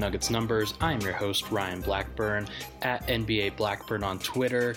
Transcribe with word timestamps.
Nuggets 0.00 0.30
Numbers. 0.30 0.72
I 0.80 0.94
am 0.94 1.00
your 1.02 1.12
host, 1.12 1.50
Ryan 1.50 1.82
Blackburn, 1.82 2.48
at 2.80 3.06
NBA 3.06 3.56
Blackburn 3.58 4.02
on 4.02 4.18
Twitter, 4.18 4.74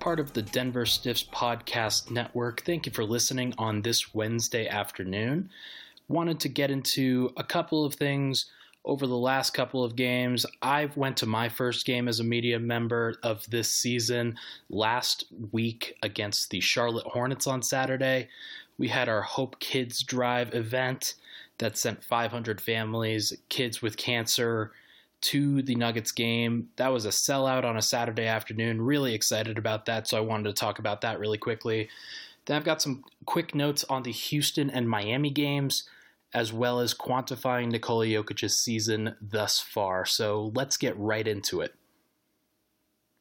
part 0.00 0.18
of 0.18 0.32
the 0.32 0.42
Denver 0.42 0.84
Stiffs 0.84 1.22
Podcast 1.22 2.10
Network. 2.10 2.64
Thank 2.64 2.84
you 2.84 2.92
for 2.92 3.04
listening 3.04 3.54
on 3.58 3.80
this 3.80 4.12
Wednesday 4.12 4.66
afternoon. 4.66 5.50
Wanted 6.08 6.40
to 6.40 6.48
get 6.48 6.72
into 6.72 7.32
a 7.36 7.44
couple 7.44 7.84
of 7.84 7.94
things 7.94 8.46
over 8.84 9.06
the 9.06 9.16
last 9.16 9.54
couple 9.54 9.84
of 9.84 9.94
games. 9.94 10.44
I 10.60 10.90
went 10.96 11.16
to 11.18 11.26
my 11.26 11.48
first 11.48 11.86
game 11.86 12.08
as 12.08 12.18
a 12.18 12.24
media 12.24 12.58
member 12.58 13.14
of 13.22 13.48
this 13.48 13.70
season 13.70 14.36
last 14.68 15.26
week 15.52 15.96
against 16.02 16.50
the 16.50 16.58
Charlotte 16.58 17.06
Hornets 17.06 17.46
on 17.46 17.62
Saturday. 17.62 18.28
We 18.78 18.88
had 18.88 19.08
our 19.08 19.22
Hope 19.22 19.60
Kids 19.60 20.02
Drive 20.02 20.54
event 20.54 21.14
that 21.58 21.78
sent 21.78 22.04
500 22.04 22.60
families, 22.60 23.32
kids 23.48 23.80
with 23.80 23.96
cancer, 23.96 24.72
to 25.22 25.62
the 25.62 25.74
Nuggets 25.74 26.12
game. 26.12 26.68
That 26.76 26.92
was 26.92 27.04
a 27.04 27.10
sellout 27.10 27.64
on 27.64 27.76
a 27.76 27.82
Saturday 27.82 28.26
afternoon. 28.26 28.82
Really 28.82 29.14
excited 29.14 29.58
about 29.58 29.86
that, 29.86 30.06
so 30.06 30.18
I 30.18 30.20
wanted 30.20 30.44
to 30.44 30.52
talk 30.52 30.78
about 30.78 31.00
that 31.00 31.18
really 31.18 31.38
quickly. 31.38 31.88
Then 32.44 32.56
I've 32.56 32.64
got 32.64 32.82
some 32.82 33.04
quick 33.24 33.54
notes 33.54 33.84
on 33.84 34.02
the 34.02 34.12
Houston 34.12 34.70
and 34.70 34.88
Miami 34.88 35.30
games, 35.30 35.88
as 36.32 36.52
well 36.52 36.80
as 36.80 36.94
quantifying 36.94 37.70
Nikola 37.70 38.06
Jokic's 38.06 38.56
season 38.56 39.16
thus 39.20 39.58
far. 39.58 40.04
So 40.04 40.52
let's 40.54 40.76
get 40.76 40.96
right 40.98 41.26
into 41.26 41.60
it. 41.60 41.74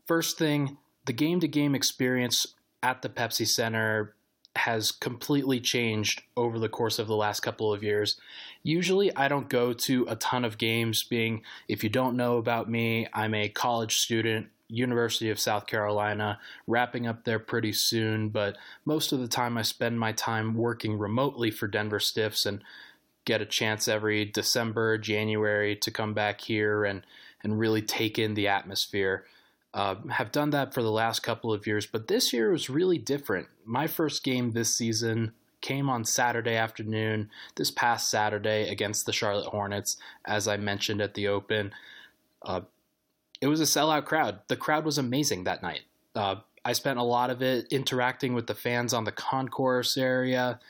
First 0.05 0.37
thing, 0.37 0.77
the 1.05 1.13
game 1.13 1.39
to 1.39 1.47
game 1.47 1.73
experience 1.73 2.45
at 2.83 3.01
the 3.01 3.09
Pepsi 3.09 3.47
Center 3.47 4.13
has 4.55 4.91
completely 4.91 5.59
changed 5.59 6.21
over 6.37 6.59
the 6.59 6.69
course 6.69 6.99
of 6.99 7.07
the 7.07 7.15
last 7.15 7.41
couple 7.41 7.73
of 7.73 7.83
years. 7.83 8.19
Usually, 8.63 9.15
I 9.15 9.27
don't 9.27 9.49
go 9.49 9.73
to 9.73 10.05
a 10.09 10.15
ton 10.15 10.45
of 10.45 10.57
games, 10.57 11.03
being, 11.03 11.43
if 11.67 11.83
you 11.83 11.89
don't 11.89 12.15
know 12.15 12.37
about 12.37 12.69
me, 12.69 13.07
I'm 13.13 13.33
a 13.33 13.49
college 13.49 13.97
student, 13.97 14.47
University 14.67 15.29
of 15.29 15.39
South 15.39 15.67
Carolina, 15.67 16.39
wrapping 16.67 17.05
up 17.05 17.23
there 17.23 17.39
pretty 17.39 17.73
soon, 17.73 18.29
but 18.29 18.57
most 18.85 19.11
of 19.11 19.19
the 19.19 19.27
time 19.27 19.57
I 19.57 19.61
spend 19.61 19.99
my 19.99 20.11
time 20.11 20.55
working 20.55 20.97
remotely 20.97 21.51
for 21.51 21.67
Denver 21.67 21.99
Stiffs 21.99 22.45
and 22.45 22.63
get 23.25 23.41
a 23.41 23.45
chance 23.45 23.87
every 23.87 24.25
December, 24.25 24.97
January 24.97 25.75
to 25.77 25.91
come 25.91 26.13
back 26.13 26.41
here 26.41 26.85
and, 26.85 27.03
and 27.43 27.59
really 27.59 27.81
take 27.81 28.17
in 28.17 28.33
the 28.33 28.47
atmosphere. 28.47 29.25
Uh, 29.75 29.95
have 30.09 30.31
done 30.31 30.51
that 30.51 30.73
for 30.73 30.81
the 30.81 30.91
last 30.91 31.19
couple 31.19 31.51
of 31.51 31.67
years, 31.67 31.85
but 31.85 32.07
this 32.07 32.31
year 32.31 32.49
was 32.49 32.69
really 32.69 32.97
different. 32.97 33.47
My 33.65 33.87
first 33.87 34.23
game 34.23 34.51
this 34.51 34.73
season 34.73 35.33
came 35.59 35.89
on 35.89 36.05
Saturday 36.05 36.55
afternoon, 36.55 37.29
this 37.55 37.71
past 37.71 38.09
Saturday 38.09 38.69
against 38.69 39.05
the 39.05 39.11
Charlotte 39.11 39.47
Hornets, 39.47 39.97
as 40.23 40.47
I 40.47 40.55
mentioned 40.55 41.01
at 41.01 41.13
the 41.13 41.27
Open. 41.27 41.73
Uh, 42.41 42.61
it 43.41 43.47
was 43.47 43.59
a 43.59 43.65
sellout 43.65 44.05
crowd. 44.05 44.39
The 44.47 44.55
crowd 44.55 44.85
was 44.85 44.97
amazing 44.97 45.43
that 45.43 45.61
night. 45.61 45.81
Uh, 46.15 46.37
I 46.63 46.71
spent 46.71 46.97
a 46.97 47.03
lot 47.03 47.29
of 47.29 47.41
it 47.41 47.67
interacting 47.69 48.33
with 48.33 48.47
the 48.47 48.55
fans 48.55 48.93
on 48.93 49.03
the 49.03 49.11
concourse 49.11 49.97
area, 49.97 50.61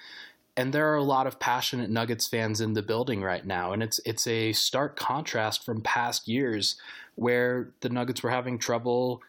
and 0.57 0.73
there 0.73 0.91
are 0.91 0.95
a 0.95 1.03
lot 1.03 1.27
of 1.27 1.39
passionate 1.39 1.89
Nuggets 1.89 2.27
fans 2.27 2.61
in 2.61 2.73
the 2.73 2.81
building 2.81 3.21
right 3.21 3.45
now, 3.45 3.73
and 3.73 3.83
it's 3.83 3.99
it's 4.05 4.25
a 4.27 4.53
stark 4.53 4.95
contrast 4.95 5.65
from 5.65 5.81
past 5.81 6.27
years 6.27 6.75
where 7.15 7.71
the 7.81 7.89
Nuggets 7.89 8.23
were 8.23 8.29
having 8.29 8.57
trouble 8.57 9.21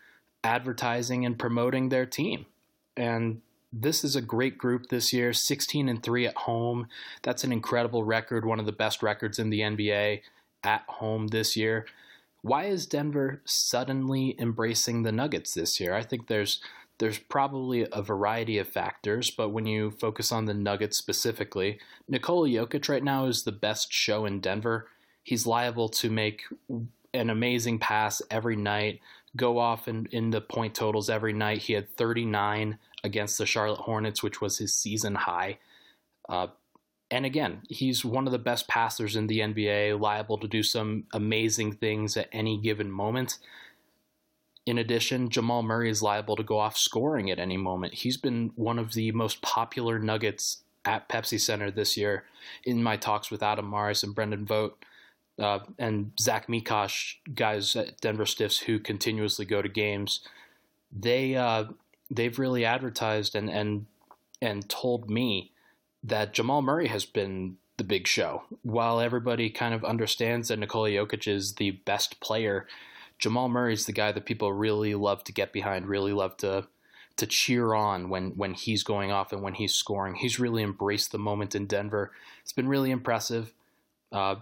advertising 0.45 1.25
and 1.25 1.39
promoting 1.39 1.89
their 1.89 2.07
team. 2.07 2.47
And 2.97 3.43
this 3.73 4.05
is 4.05 4.17
a 4.17 4.23
great 4.23 4.57
group 4.57 4.89
this 4.89 5.13
year 5.13 5.33
16 5.33 5.89
and 5.89 6.03
3 6.03 6.27
at 6.27 6.37
home. 6.37 6.87
That's 7.23 7.45
an 7.45 7.53
incredible 7.53 8.05
record, 8.05 8.45
one 8.45 8.61
of 8.61 8.67
the 8.67 8.73
best 8.73 9.03
records 9.03 9.39
in 9.39 9.51
the 9.51 9.61
NBA 9.61 10.23
at 10.63 10.83
home 10.89 11.29
this 11.29 11.57
year. 11.57 11.87
Why 12.43 12.67
is 12.67 12.87
Denver 12.87 13.43
suddenly 13.45 14.37
embracing 14.39 15.03
the 15.03 15.13
Nuggets 15.13 15.53
this 15.55 15.81
year? 15.81 15.95
I 15.95 16.03
think 16.03 16.29
there's 16.29 16.61
there's 16.99 17.19
probably 17.19 17.87
a 17.93 18.03
variety 18.03 18.59
of 18.59 18.69
factors, 18.69 19.31
but 19.31 19.51
when 19.51 19.67
you 19.67 19.91
focus 19.91 20.33
on 20.33 20.47
the 20.47 20.55
Nuggets 20.55 20.97
specifically, 20.97 21.79
Nikola 22.09 22.49
Jokic 22.49 22.89
right 22.89 23.05
now 23.05 23.27
is 23.27 23.43
the 23.43 23.53
best 23.53 23.93
show 23.93 24.25
in 24.25 24.41
Denver. 24.41 24.89
He's 25.23 25.47
liable 25.47 25.89
to 25.91 26.11
make 26.11 26.43
an 27.13 27.31
amazing 27.31 27.79
pass 27.79 28.23
every 28.31 28.57
night, 28.57 29.01
go 29.37 29.59
off 29.59 29.89
in, 29.89 30.07
in 30.11 30.31
the 30.31 30.41
point 30.41 30.75
totals 30.75 31.11
every 31.11 31.33
night. 31.33 31.59
He 31.59 31.75
had 31.75 31.91
39 31.97 32.79
against 33.05 33.39
the 33.39 33.47
Charlotte 33.47 33.81
Hornets, 33.81 34.23
which 34.23 34.41
was 34.41 34.59
his 34.59 34.75
season 34.75 35.15
high. 35.15 35.59
Uh, 36.29 36.49
and 37.11 37.25
again, 37.25 37.63
he's 37.69 38.05
one 38.05 38.27
of 38.27 38.33
the 38.33 38.39
best 38.39 38.67
passers 38.69 39.17
in 39.17 39.27
the 39.27 39.41
NBA, 39.41 40.01
liable 40.01 40.39
to 40.39 40.49
do 40.49 40.63
some 40.63 41.05
amazing 41.13 41.73
things 41.73 42.17
at 42.17 42.29
any 42.33 42.59
given 42.59 42.91
moment. 42.91 43.39
In 44.67 44.79
addition, 44.79 45.31
Jamal 45.31 45.63
Murray 45.63 45.89
is 45.89 46.03
liable 46.03 46.37
to 46.37 46.43
go 46.43 46.59
off 46.59 46.77
scoring 46.77 47.31
at 47.31 47.39
any 47.39 47.57
moment. 47.57 47.95
He's 47.95 48.17
been 48.17 48.51
one 48.57 48.79
of 48.79 48.93
the 48.93 49.13
most 49.13 49.41
popular 49.41 49.99
Nuggets 49.99 50.59
at 50.85 51.09
Pepsi 51.09 51.41
Center 51.41 51.71
this 51.71 51.97
year 51.97 52.25
in 52.65 52.83
my 52.83 52.97
talks 52.97 53.31
with 53.31 53.43
Adam 53.43 53.67
Mares 53.67 54.03
and 54.03 54.15
Brendan 54.15 54.45
Vogt 54.45 54.85
uh, 55.39 55.61
and 55.79 56.13
Zach 56.19 56.47
Mikash, 56.49 57.17
guys 57.35 57.77
at 57.77 58.01
Denver 58.01 58.27
Stiffs 58.27 58.59
who 58.59 58.79
continuously 58.79 59.45
go 59.45 59.63
to 59.63 59.69
games, 59.69 60.21
they 60.91 61.35
uh, 61.37 61.65
they've 62.11 62.39
really 62.39 62.65
advertised 62.65 63.35
and 63.35 63.51
and 63.51 63.87
and 64.41 64.69
told 64.69 65.11
me 65.11 65.53
that 66.03 66.33
Jamal 66.33 66.63
Murray 66.63 66.89
has 66.89 67.05
been 67.05 67.57
the 67.77 67.85
big 67.85 68.07
show. 68.07 68.45
While 68.63 69.01
everybody 69.01 69.51
kind 69.51 69.75
of 69.75 69.85
understands 69.85 70.49
that 70.49 70.59
Nikola 70.59 70.91
Jokic 70.91 71.29
is 71.29 71.55
the 71.55 71.73
best 71.73 72.21
player, 72.21 72.67
Jamal 73.19 73.49
Murray 73.49 73.73
is 73.73 73.87
the 73.87 73.93
guy 73.93 74.13
that 74.13 74.27
people 74.27 74.53
really 74.53 74.95
love 74.95 75.25
to 75.25 75.33
get 75.33 75.53
behind, 75.53 75.87
really 75.87 76.13
love 76.13 76.37
to 76.39 76.67
to 77.17 77.27
cheer 77.27 77.75
on 77.75 78.11
when 78.11 78.33
when 78.37 78.55
he's 78.55 78.83
going 78.83 79.11
off 79.11 79.33
and 79.33 79.43
when 79.43 79.55
he's 79.55 79.75
scoring. 79.75 80.15
He's 80.15 80.39
really 80.39 80.63
embraced 80.63 81.13
the 81.13 81.19
moment 81.19 81.55
in 81.55 81.67
Denver. 81.67 82.13
It's 82.43 82.53
been 82.53 82.69
really 82.69 82.91
impressive. 82.91 83.53
Uh, 84.13 84.37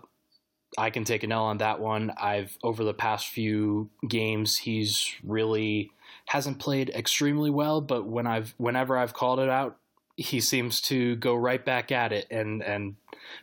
I 0.76 0.90
can 0.90 1.04
take 1.04 1.22
an 1.22 1.32
L 1.32 1.44
on 1.44 1.58
that 1.58 1.80
one. 1.80 2.12
I've 2.20 2.58
over 2.62 2.84
the 2.84 2.94
past 2.94 3.28
few 3.28 3.90
games, 4.08 4.56
he's 4.58 5.14
really 5.22 5.92
hasn't 6.26 6.58
played 6.58 6.90
extremely 6.90 7.50
well, 7.50 7.80
but 7.80 8.06
when 8.06 8.26
I've 8.26 8.54
whenever 8.58 8.98
I've 8.98 9.14
called 9.14 9.38
it 9.38 9.48
out, 9.48 9.76
he 10.16 10.40
seems 10.40 10.80
to 10.82 11.16
go 11.16 11.34
right 11.34 11.64
back 11.64 11.92
at 11.92 12.12
it 12.12 12.26
and 12.30 12.62
and 12.62 12.96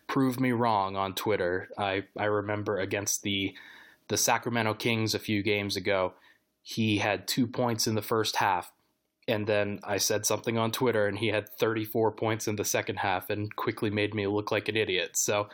prove 0.08 0.40
me 0.40 0.52
wrong 0.52 0.96
on 0.96 1.14
Twitter. 1.14 1.70
I 1.78 2.04
I 2.18 2.26
remember 2.26 2.80
against 2.80 3.24
the 3.24 3.54
the 4.12 4.18
Sacramento 4.18 4.76
Kings 4.76 5.16
a 5.16 5.20
few 5.20 5.42
games 5.42 5.76
ago, 5.76 6.14
he 6.62 6.98
had 7.00 7.28
2 7.28 7.48
points 7.48 7.88
in 7.88 7.96
the 7.96 8.02
first 8.02 8.36
half. 8.36 8.72
And 9.28 9.48
then 9.48 9.80
I 9.84 9.98
said 9.98 10.26
something 10.26 10.58
on 10.58 10.72
Twitter 10.72 11.08
and 11.08 11.18
he 11.18 11.28
had 11.28 11.48
34 11.48 12.12
points 12.12 12.48
in 12.48 12.58
the 12.58 12.66
second 12.66 12.98
half 12.98 13.30
and 13.30 13.56
quickly 13.56 13.90
made 13.90 14.14
me 14.14 14.28
look 14.28 14.52
like 14.52 14.68
an 14.68 14.76
idiot. 14.76 15.16
So 15.16 15.48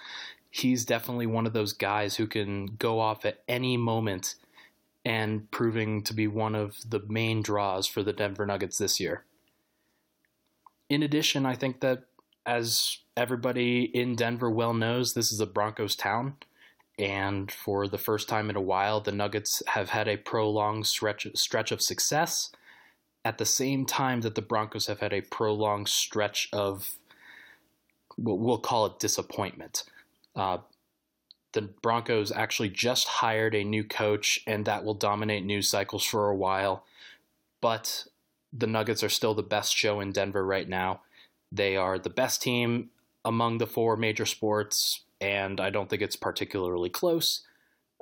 he's 0.49 0.85
definitely 0.85 1.27
one 1.27 1.45
of 1.45 1.53
those 1.53 1.71
guys 1.71 2.15
who 2.15 2.25
can 2.25 2.65
go 2.65 2.99
off 2.99 3.25
at 3.25 3.43
any 3.47 3.77
moment 3.77 4.35
and 5.05 5.51
proving 5.51 6.01
to 6.03 6.13
be 6.13 6.27
one 6.27 6.55
of 6.55 6.77
the 6.89 7.01
main 7.07 7.43
draws 7.43 7.85
for 7.85 8.01
the 8.01 8.13
Denver 8.13 8.45
Nuggets 8.45 8.79
this 8.79 8.99
year. 8.99 9.23
In 10.89 11.03
addition, 11.03 11.45
I 11.45 11.55
think 11.55 11.81
that 11.81 12.05
as 12.45 12.99
everybody 13.15 13.83
in 13.83 14.15
Denver 14.15 14.49
well 14.49 14.73
knows, 14.73 15.13
this 15.13 15.31
is 15.31 15.39
a 15.39 15.45
Broncos 15.45 15.95
town. 15.95 16.37
And 16.99 17.51
for 17.51 17.87
the 17.87 17.97
first 17.97 18.27
time 18.27 18.49
in 18.49 18.55
a 18.55 18.61
while, 18.61 19.01
the 19.01 19.11
Nuggets 19.11 19.61
have 19.67 19.89
had 19.89 20.07
a 20.07 20.17
prolonged 20.17 20.87
stretch, 20.87 21.27
stretch 21.35 21.71
of 21.71 21.81
success 21.81 22.51
at 23.23 23.37
the 23.37 23.45
same 23.45 23.85
time 23.85 24.21
that 24.21 24.35
the 24.35 24.41
Broncos 24.41 24.87
have 24.87 24.99
had 24.99 25.13
a 25.13 25.21
prolonged 25.21 25.89
stretch 25.89 26.49
of 26.53 26.97
we'll 28.17 28.57
call 28.57 28.87
it 28.87 28.99
disappointment. 28.99 29.83
Uh, 30.35 30.57
the 31.53 31.61
Broncos 31.61 32.31
actually 32.31 32.69
just 32.69 33.07
hired 33.07 33.55
a 33.55 33.63
new 33.63 33.83
coach, 33.83 34.39
and 34.47 34.65
that 34.65 34.83
will 34.83 34.93
dominate 34.93 35.45
news 35.45 35.69
cycles 35.69 36.03
for 36.03 36.29
a 36.29 36.35
while. 36.35 36.83
But 37.61 38.05
the 38.51 38.67
Nuggets 38.67 39.03
are 39.03 39.09
still 39.09 39.33
the 39.33 39.43
best 39.43 39.75
show 39.75 39.99
in 39.99 40.11
Denver 40.11 40.45
right 40.45 40.67
now. 40.67 41.01
They 41.51 41.75
are 41.75 41.99
the 41.99 42.09
best 42.09 42.41
team 42.41 42.89
among 43.23 43.57
the 43.57 43.67
four 43.67 43.97
major 43.97 44.25
sports, 44.25 45.01
and 45.19 45.59
I 45.59 45.69
don't 45.69 45.89
think 45.89 46.01
it's 46.01 46.15
particularly 46.15 46.89
close. 46.89 47.41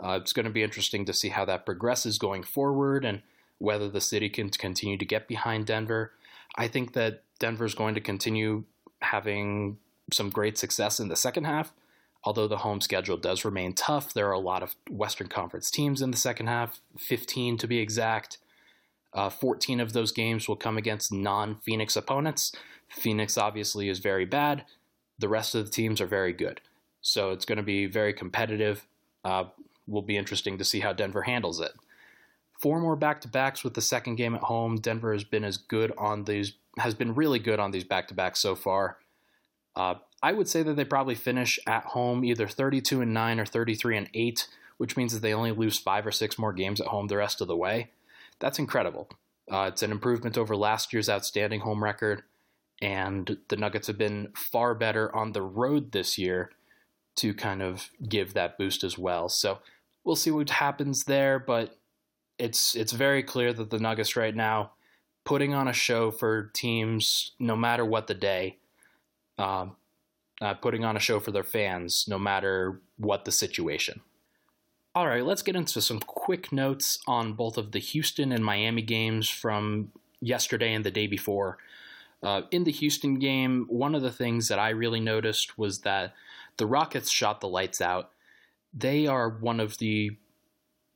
Uh, 0.04 0.20
it's 0.22 0.34
going 0.34 0.46
to 0.46 0.52
be 0.52 0.64
interesting 0.64 1.06
to 1.06 1.14
see 1.14 1.30
how 1.30 1.46
that 1.46 1.66
progresses 1.66 2.18
going 2.18 2.44
forward 2.44 3.06
and 3.06 3.22
whether 3.58 3.90
the 3.90 4.02
city 4.02 4.30
can 4.30 4.50
continue 4.50 4.98
to 4.98 5.06
get 5.06 5.28
behind 5.28 5.66
Denver. 5.66 6.12
I 6.58 6.68
think 6.68 6.94
that 6.94 7.24
Denver 7.40 7.66
is 7.66 7.76
going 7.76 7.96
to 7.96 8.02
continue 8.02 8.66
having 9.02 9.78
some 10.12 10.30
great 10.30 10.58
success 10.58 11.00
in 11.00 11.08
the 11.08 11.16
second 11.16 11.46
half. 11.46 11.74
Although 12.24 12.48
the 12.48 12.58
home 12.58 12.82
schedule 12.82 13.18
does 13.18 13.46
remain 13.46 13.74
tough, 13.74 14.14
there 14.14 14.28
are 14.28 14.34
a 14.34 14.40
lot 14.40 14.64
of 14.64 14.76
Western 14.90 15.28
Conference 15.28 15.70
teams 15.70 16.02
in 16.02 16.12
the 16.12 16.18
second 16.18 16.48
half, 16.48 16.82
15 16.98 17.58
to 17.58 17.68
be 17.68 17.78
exact. 17.78 18.40
Uh, 19.14 19.30
14 19.30 19.80
of 19.80 19.94
those 19.94 20.12
games 20.12 20.48
will 20.48 20.56
come 20.56 20.78
against 20.78 21.14
non 21.14 21.56
Phoenix 21.56 21.96
opponents. 21.96 22.52
Phoenix 22.90 23.38
obviously 23.38 23.90
is 23.90 24.00
very 24.00 24.26
bad. 24.26 24.66
The 25.20 25.30
rest 25.30 25.56
of 25.56 25.66
the 25.66 25.72
teams 25.72 26.02
are 26.02 26.08
very 26.08 26.34
good. 26.34 26.62
So 27.06 27.30
it's 27.30 27.46
going 27.46 27.57
to 27.57 27.63
be 27.63 27.86
very 27.86 28.13
competitive. 28.13 28.88
Uh, 29.24 29.46
will 29.86 30.02
be 30.02 30.18
interesting 30.18 30.57
to 30.57 30.63
see 30.63 30.80
how 30.80 30.92
Denver 30.92 31.22
handles 31.22 31.60
it. 31.60 31.72
Four 32.60 32.80
more 32.80 32.96
back 32.96 33.22
to 33.22 33.28
backs 33.28 33.63
with 33.63 33.75
the 33.75 33.81
second 33.81 34.16
game 34.16 34.34
at 34.34 34.42
home. 34.42 34.78
Denver 34.78 35.13
has 35.13 35.24
been 35.24 35.44
as 35.44 35.57
good 35.57 35.94
on 36.00 36.24
these, 36.24 36.54
has 36.80 36.96
been 36.96 37.13
really 37.13 37.38
good 37.38 37.60
on 37.60 37.69
these 37.69 37.84
back 37.84 38.07
to 38.07 38.16
backs 38.16 38.40
so 38.40 38.56
far. 38.56 38.98
Uh, 39.75 39.96
I 40.24 40.31
would 40.31 40.50
say 40.50 40.63
that 40.63 40.78
they 40.78 40.84
probably 40.84 41.13
finish 41.13 41.60
at 41.68 41.84
home 41.84 42.25
either 42.25 42.48
32 42.48 43.02
and 43.02 43.13
9 43.13 43.40
or 43.40 43.46
33 43.46 43.98
and 43.98 44.10
8, 44.12 44.48
which 44.78 44.98
means 44.98 45.13
that 45.13 45.22
they 45.22 45.34
only 45.34 45.51
lose 45.51 45.78
five 45.78 46.08
or 46.08 46.12
six 46.12 46.40
more 46.40 46.54
games 46.54 46.81
at 46.81 46.88
home 46.88 47.06
the 47.06 47.18
rest 47.18 47.40
of 47.40 47.48
the 47.48 47.56
way. 47.56 47.92
That's 48.40 48.58
incredible. 48.58 49.10
Uh, 49.51 49.69
it's 49.72 49.84
an 49.84 49.92
improvement 49.92 50.40
over 50.40 50.56
last 50.56 50.92
year's 50.92 51.08
outstanding 51.10 51.60
home 51.60 51.84
record, 51.84 52.24
and 52.81 53.38
the 53.50 53.58
Nuggets 53.58 53.86
have 53.86 54.00
been 54.00 54.30
far 54.36 54.74
better 54.74 55.16
on 55.16 55.34
the 55.34 55.44
road 55.44 55.92
this 55.92 56.18
year 56.18 56.50
to 57.18 57.34
kind 57.34 57.62
of 57.62 57.90
give 58.08 58.34
that 58.34 58.58
boost 58.58 58.84
as 58.84 58.98
well. 58.98 59.30
So 59.30 59.60
we'll 60.04 60.16
see 60.16 60.32
what 60.32 60.50
happens 60.50 61.06
there, 61.06 61.40
but 61.40 61.78
it's 62.38 62.76
it's 62.76 62.92
very 62.92 63.24
clear 63.24 63.54
that 63.54 63.70
the 63.70 63.80
Nuggets 63.80 64.16
right 64.16 64.36
now 64.36 64.72
putting 65.24 65.54
on 65.54 65.68
a 65.68 65.74
show 65.74 66.12
for 66.12 66.52
teams 66.54 67.32
no 67.40 67.56
matter 67.56 67.84
what 67.84 68.08
the 68.08 68.14
day 68.14 68.58
um, 69.38 69.76
uh, 70.42 70.54
putting 70.54 70.84
on 70.84 70.98
a 70.98 71.00
show 71.00 71.20
for 71.20 71.32
their 71.32 71.44
fans, 71.44 72.06
no 72.08 72.20
matter 72.20 72.82
what 72.98 73.26
the 73.26 73.32
situation. 73.32 74.02
All 74.94 75.08
right, 75.08 75.26
let's 75.26 75.42
get 75.42 75.56
into 75.56 75.82
some 75.82 76.00
quick 76.00 76.52
notes 76.54 77.00
on 77.06 77.34
both 77.34 77.58
of 77.58 77.72
the 77.72 77.80
Houston 77.80 78.32
and 78.32 78.46
Miami 78.46 78.82
games 78.82 79.30
from 79.30 79.92
yesterday 80.22 80.74
and 80.74 80.86
the 80.86 80.92
day 80.92 81.08
before. 81.08 81.58
Uh, 82.24 82.44
in 82.52 82.64
the 82.64 82.72
Houston 82.72 83.20
game, 83.20 83.66
one 83.70 83.94
of 83.94 84.02
the 84.02 84.12
things 84.12 84.48
that 84.48 84.58
I 84.58 84.70
really 84.70 85.02
noticed 85.02 85.58
was 85.58 85.80
that 85.80 86.14
the 86.57 86.66
Rockets 86.66 87.12
shot 87.12 87.42
the 87.42 87.48
lights 87.48 87.81
out. 87.81 88.12
They 88.74 89.07
are 89.07 89.30
one 89.30 89.60
of 89.60 89.78
the 89.78 90.18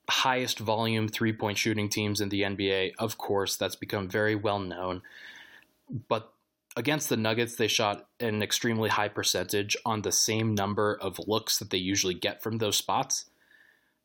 highest 0.09 0.59
volume 0.59 1.07
three 1.07 1.33
point 1.33 1.57
shooting 1.57 1.89
teams 1.89 2.21
in 2.21 2.29
the 2.29 2.41
NBA. 2.41 2.93
Of 2.97 3.17
course, 3.17 3.55
that's 3.55 3.75
become 3.75 4.09
very 4.09 4.35
well 4.35 4.59
known. 4.59 5.01
But 6.07 6.33
against 6.75 7.09
the 7.09 7.17
Nuggets, 7.17 7.55
they 7.55 7.67
shot 7.67 8.07
an 8.19 8.41
extremely 8.41 8.89
high 8.89 9.09
percentage 9.09 9.75
on 9.85 10.01
the 10.01 10.11
same 10.11 10.55
number 10.55 10.97
of 11.01 11.19
looks 11.27 11.57
that 11.59 11.69
they 11.69 11.77
usually 11.77 12.13
get 12.13 12.41
from 12.41 12.57
those 12.57 12.77
spots. 12.77 13.25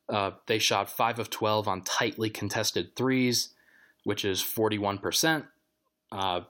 Uh, 0.07 0.31
they 0.45 0.59
shot 0.59 0.89
5 0.89 1.19
of 1.19 1.29
12 1.29 1.67
on 1.67 1.81
tightly 1.81 2.29
contested 2.29 2.95
threes, 2.95 3.53
which 4.03 4.23
is 4.23 4.41
41%. 4.43 5.47
Uh, 6.11 6.41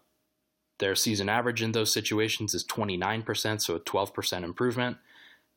their 0.79 0.95
season 0.95 1.29
average 1.29 1.61
in 1.61 1.71
those 1.71 1.93
situations 1.93 2.53
is 2.53 2.63
29%, 2.65 3.61
so 3.61 3.75
a 3.75 3.79
12% 3.79 4.43
improvement. 4.43 4.97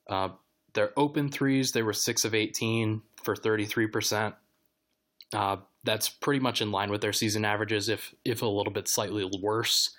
Uh, 0.09 0.31
their 0.75 0.93
open 0.97 1.31
threes, 1.31 1.73
they 1.73 1.83
were 1.83 1.93
6 1.93 2.25
of 2.25 2.35
18 2.35 3.03
for 3.23 3.35
33%. 3.35 4.35
Uh, 5.33 5.57
that's 5.85 6.09
pretty 6.09 6.41
much 6.41 6.63
in 6.63 6.71
line 6.71 6.91
with 6.91 7.01
their 7.01 7.13
season 7.13 7.45
averages, 7.45 7.89
if 7.89 8.15
if 8.25 8.43
a 8.43 8.47
little 8.47 8.73
bit 8.73 8.89
slightly 8.89 9.29
worse 9.41 9.97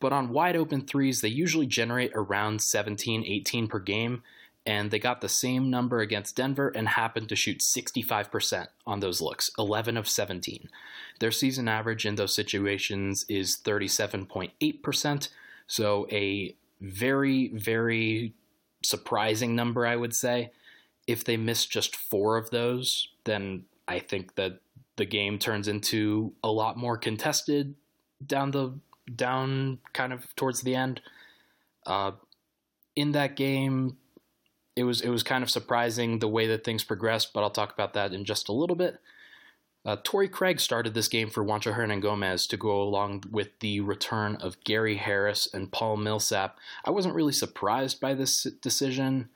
but 0.00 0.14
on 0.14 0.30
wide 0.30 0.56
open 0.56 0.86
threes, 0.86 1.20
they 1.20 1.28
usually 1.28 1.66
generate 1.66 2.12
around 2.14 2.62
17, 2.62 3.24
18 3.24 3.68
per 3.68 3.78
game, 3.78 4.22
and 4.70 4.92
they 4.92 5.00
got 5.00 5.20
the 5.20 5.28
same 5.28 5.68
number 5.68 5.98
against 5.98 6.36
Denver 6.36 6.68
and 6.68 6.86
happened 6.86 7.28
to 7.28 7.34
shoot 7.34 7.58
65% 7.58 8.68
on 8.86 9.00
those 9.00 9.20
looks, 9.20 9.50
11 9.58 9.96
of 9.96 10.08
17. 10.08 10.68
Their 11.18 11.32
season 11.32 11.66
average 11.66 12.06
in 12.06 12.14
those 12.14 12.32
situations 12.32 13.24
is 13.28 13.56
37.8%, 13.64 15.28
so 15.66 16.06
a 16.12 16.54
very, 16.80 17.48
very 17.48 18.32
surprising 18.84 19.56
number, 19.56 19.84
I 19.84 19.96
would 19.96 20.14
say. 20.14 20.52
If 21.08 21.24
they 21.24 21.36
miss 21.36 21.66
just 21.66 21.96
four 21.96 22.36
of 22.36 22.50
those, 22.50 23.08
then 23.24 23.64
I 23.88 23.98
think 23.98 24.36
that 24.36 24.60
the 24.94 25.04
game 25.04 25.40
turns 25.40 25.66
into 25.66 26.32
a 26.44 26.52
lot 26.52 26.76
more 26.76 26.96
contested 26.96 27.74
down 28.24 28.52
the 28.52 28.78
down 29.16 29.78
kind 29.94 30.12
of 30.12 30.32
towards 30.36 30.60
the 30.60 30.76
end. 30.76 31.00
Uh, 31.84 32.12
in 32.94 33.10
that 33.12 33.34
game, 33.34 33.96
it 34.76 34.84
was 34.84 35.00
it 35.00 35.08
was 35.08 35.22
kind 35.22 35.42
of 35.42 35.50
surprising 35.50 36.18
the 36.18 36.28
way 36.28 36.46
that 36.46 36.64
things 36.64 36.84
progressed, 36.84 37.32
but 37.32 37.42
I'll 37.42 37.50
talk 37.50 37.72
about 37.72 37.94
that 37.94 38.12
in 38.12 38.24
just 38.24 38.48
a 38.48 38.52
little 38.52 38.76
bit. 38.76 39.00
Uh, 39.84 39.96
Craig 39.96 40.60
started 40.60 40.92
this 40.92 41.08
game 41.08 41.30
for 41.30 41.42
Juancho 41.42 41.74
Hernangomez 41.74 42.46
to 42.48 42.56
go 42.58 42.82
along 42.82 43.24
with 43.30 43.48
the 43.60 43.80
return 43.80 44.36
of 44.36 44.62
Gary 44.64 44.96
Harris 44.96 45.48
and 45.54 45.72
Paul 45.72 45.96
Millsap. 45.96 46.58
I 46.84 46.90
wasn't 46.90 47.14
really 47.14 47.32
surprised 47.32 47.98
by 47.98 48.12
this 48.12 48.44
decision, 48.60 49.30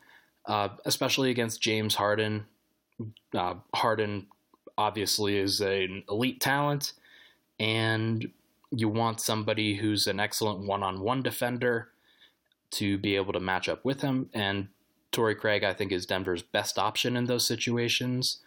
uh, 0.46 0.68
especially 0.84 1.30
against 1.30 1.62
James 1.62 1.94
Harden. 1.94 2.44
Uh, 3.34 3.54
Harden 3.74 4.26
obviously 4.76 5.38
is 5.38 5.62
an 5.62 6.04
elite 6.10 6.42
talent, 6.42 6.92
and 7.58 8.30
you 8.70 8.88
want 8.88 9.22
somebody 9.22 9.76
who's 9.76 10.06
an 10.06 10.20
excellent 10.20 10.66
one-on-one 10.66 11.22
defender 11.22 11.88
to 12.72 12.98
be 12.98 13.16
able 13.16 13.32
to 13.32 13.40
match 13.40 13.68
up 13.68 13.84
with 13.84 14.02
him. 14.02 14.28
And 14.34 14.68
Torrey 15.14 15.34
Craig, 15.34 15.64
I 15.64 15.72
think, 15.72 15.92
is 15.92 16.04
Denver's 16.04 16.42
best 16.42 16.78
option 16.78 17.16
in 17.16 17.24
those 17.26 17.46
situations 17.46 18.40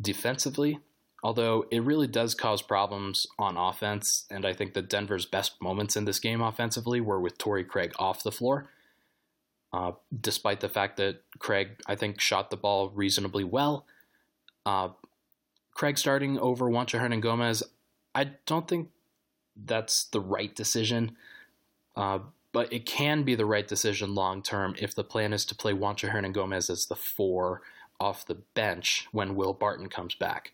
defensively. 0.00 0.80
Although 1.22 1.66
it 1.70 1.82
really 1.82 2.06
does 2.06 2.34
cause 2.34 2.62
problems 2.62 3.26
on 3.38 3.56
offense, 3.56 4.24
and 4.30 4.46
I 4.46 4.52
think 4.52 4.74
that 4.74 4.88
Denver's 4.88 5.26
best 5.26 5.60
moments 5.60 5.96
in 5.96 6.04
this 6.04 6.20
game 6.20 6.40
offensively 6.40 7.00
were 7.00 7.20
with 7.20 7.38
Torrey 7.38 7.64
Craig 7.64 7.92
off 7.98 8.22
the 8.22 8.32
floor. 8.32 8.70
Uh, 9.72 9.92
despite 10.18 10.60
the 10.60 10.68
fact 10.68 10.96
that 10.96 11.20
Craig, 11.38 11.80
I 11.86 11.94
think, 11.94 12.20
shot 12.20 12.50
the 12.50 12.56
ball 12.56 12.88
reasonably 12.90 13.44
well. 13.44 13.84
Uh, 14.64 14.90
Craig 15.74 15.98
starting 15.98 16.38
over 16.38 16.70
Juancho 16.70 16.98
Hernangomez, 17.00 17.62
I 18.14 18.30
don't 18.46 18.66
think 18.66 18.88
that's 19.56 20.04
the 20.04 20.20
right 20.20 20.54
decision. 20.54 21.16
Uh, 21.94 22.20
but 22.52 22.72
it 22.72 22.86
can 22.86 23.22
be 23.22 23.34
the 23.34 23.46
right 23.46 23.66
decision 23.66 24.14
long 24.14 24.42
term 24.42 24.74
if 24.78 24.94
the 24.94 25.04
plan 25.04 25.32
is 25.32 25.44
to 25.46 25.54
play 25.54 25.72
Juancho 25.72 26.10
Hernangomez 26.10 26.70
as 26.70 26.86
the 26.86 26.96
four 26.96 27.62
off 28.00 28.26
the 28.26 28.36
bench 28.54 29.08
when 29.12 29.34
Will 29.34 29.52
Barton 29.52 29.88
comes 29.88 30.14
back. 30.14 30.52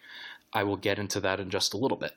I 0.53 0.65
will 0.65 0.77
get 0.77 0.99
into 0.99 1.21
that 1.21 1.41
in 1.41 1.51
just 1.51 1.75
a 1.75 1.77
little 1.77 1.99
bit. 1.99 2.13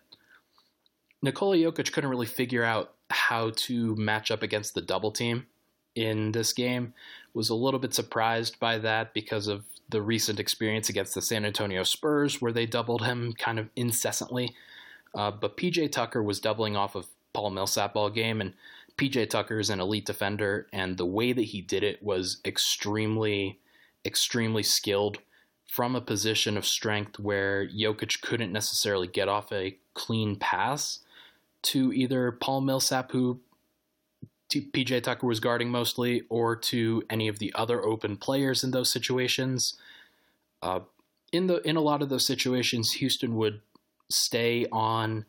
Nikola 1.21 1.57
Jokic 1.57 1.91
couldn't 1.91 2.09
really 2.09 2.27
figure 2.27 2.63
out 2.63 2.93
how 3.09 3.51
to 3.55 3.95
match 3.95 4.29
up 4.31 4.43
against 4.43 4.75
the 4.75 4.81
double 4.81 5.11
team 5.11 5.47
in 5.95 6.31
this 6.31 6.53
game. 6.53 6.93
Was 7.33 7.49
a 7.49 7.55
little 7.55 7.79
bit 7.79 7.93
surprised 7.93 8.59
by 8.59 8.77
that 8.79 9.13
because 9.13 9.47
of 9.47 9.65
the 9.89 10.01
recent 10.01 10.39
experience 10.39 10.89
against 10.89 11.15
the 11.15 11.21
San 11.21 11.45
Antonio 11.45 11.83
Spurs, 11.83 12.41
where 12.41 12.51
they 12.51 12.65
doubled 12.65 13.03
him 13.03 13.33
kind 13.33 13.57
of 13.59 13.69
incessantly. 13.75 14.55
Uh, 15.15 15.31
but 15.31 15.57
PJ 15.57 15.91
Tucker 15.91 16.21
was 16.21 16.39
doubling 16.39 16.75
off 16.75 16.95
of 16.95 17.07
Paul 17.33 17.51
Millsap 17.51 17.95
all 17.95 18.09
game, 18.09 18.41
and 18.41 18.53
PJ 18.97 19.29
Tucker 19.29 19.59
is 19.59 19.69
an 19.69 19.79
elite 19.79 20.05
defender, 20.05 20.67
and 20.73 20.97
the 20.97 21.05
way 21.05 21.31
that 21.31 21.43
he 21.43 21.61
did 21.61 21.83
it 21.83 22.01
was 22.01 22.41
extremely, 22.43 23.59
extremely 24.03 24.63
skilled 24.63 25.19
from 25.67 25.95
a 25.95 26.01
position 26.01 26.57
of 26.57 26.65
strength 26.65 27.19
where 27.19 27.67
Jokic 27.67 28.21
couldn't 28.21 28.51
necessarily 28.51 29.07
get 29.07 29.27
off 29.27 29.51
a 29.51 29.77
clean 29.93 30.35
pass 30.35 30.99
to 31.63 31.93
either 31.93 32.31
Paul 32.31 32.61
Millsap, 32.61 33.11
who 33.11 33.39
PJ 34.49 35.03
Tucker 35.03 35.27
was 35.27 35.39
guarding 35.39 35.69
mostly, 35.69 36.23
or 36.29 36.55
to 36.55 37.03
any 37.09 37.27
of 37.27 37.37
the 37.37 37.53
other 37.53 37.85
open 37.85 38.17
players 38.17 38.63
in 38.63 38.71
those 38.71 38.91
situations. 38.91 39.77
Uh, 40.63 40.79
in 41.31 41.47
the 41.47 41.57
in 41.67 41.75
a 41.75 41.81
lot 41.81 42.01
of 42.01 42.09
those 42.09 42.25
situations, 42.25 42.93
Houston 42.93 43.35
would 43.35 43.61
stay 44.09 44.65
on 44.71 45.25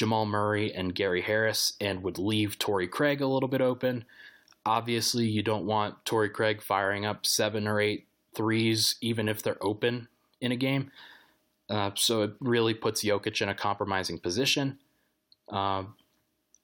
Jamal 0.00 0.24
Murray 0.24 0.72
and 0.72 0.94
Gary 0.94 1.20
Harris 1.20 1.74
and 1.78 2.02
would 2.02 2.18
leave 2.18 2.58
Torrey 2.58 2.88
Craig 2.88 3.20
a 3.20 3.26
little 3.26 3.50
bit 3.50 3.60
open. 3.60 4.06
Obviously, 4.64 5.26
you 5.26 5.42
don't 5.42 5.66
want 5.66 6.06
Torrey 6.06 6.30
Craig 6.30 6.62
firing 6.62 7.04
up 7.04 7.26
seven 7.26 7.68
or 7.68 7.82
eight 7.82 8.06
threes, 8.34 8.94
even 9.02 9.28
if 9.28 9.42
they're 9.42 9.62
open 9.62 10.08
in 10.40 10.52
a 10.52 10.56
game. 10.56 10.90
Uh, 11.68 11.90
so 11.96 12.22
it 12.22 12.32
really 12.40 12.72
puts 12.72 13.04
Jokic 13.04 13.42
in 13.42 13.50
a 13.50 13.54
compromising 13.54 14.18
position. 14.18 14.78
Uh, 15.50 15.82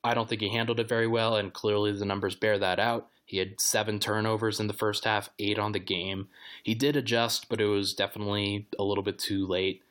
I 0.03 0.15
don't 0.15 0.31
think 0.31 0.41
he 0.41 0.49
handled 0.49 0.81
it 0.81 0.89
very 0.89 1.07
well, 1.07 1.37
and 1.37 1.53
clearly 1.53 1.93
the 1.93 2.07
numbers 2.07 2.37
bear 2.37 2.59
that 2.59 2.81
out. 2.81 3.09
He 3.27 3.37
had 3.37 3.61
seven 3.61 4.01
turnovers 4.01 4.61
in 4.61 4.67
the 4.67 4.73
first 4.73 5.05
half, 5.05 5.29
eight 5.39 5.59
on 5.59 5.73
the 5.73 5.79
game. 5.79 6.29
He 6.63 6.75
did 6.75 6.97
adjust, 6.97 7.51
but 7.51 7.61
it 7.61 7.67
was 7.67 7.93
definitely 7.93 8.67
a 8.79 8.83
little 8.83 9.05
bit 9.05 9.19
too 9.19 9.47
late. 9.47 9.83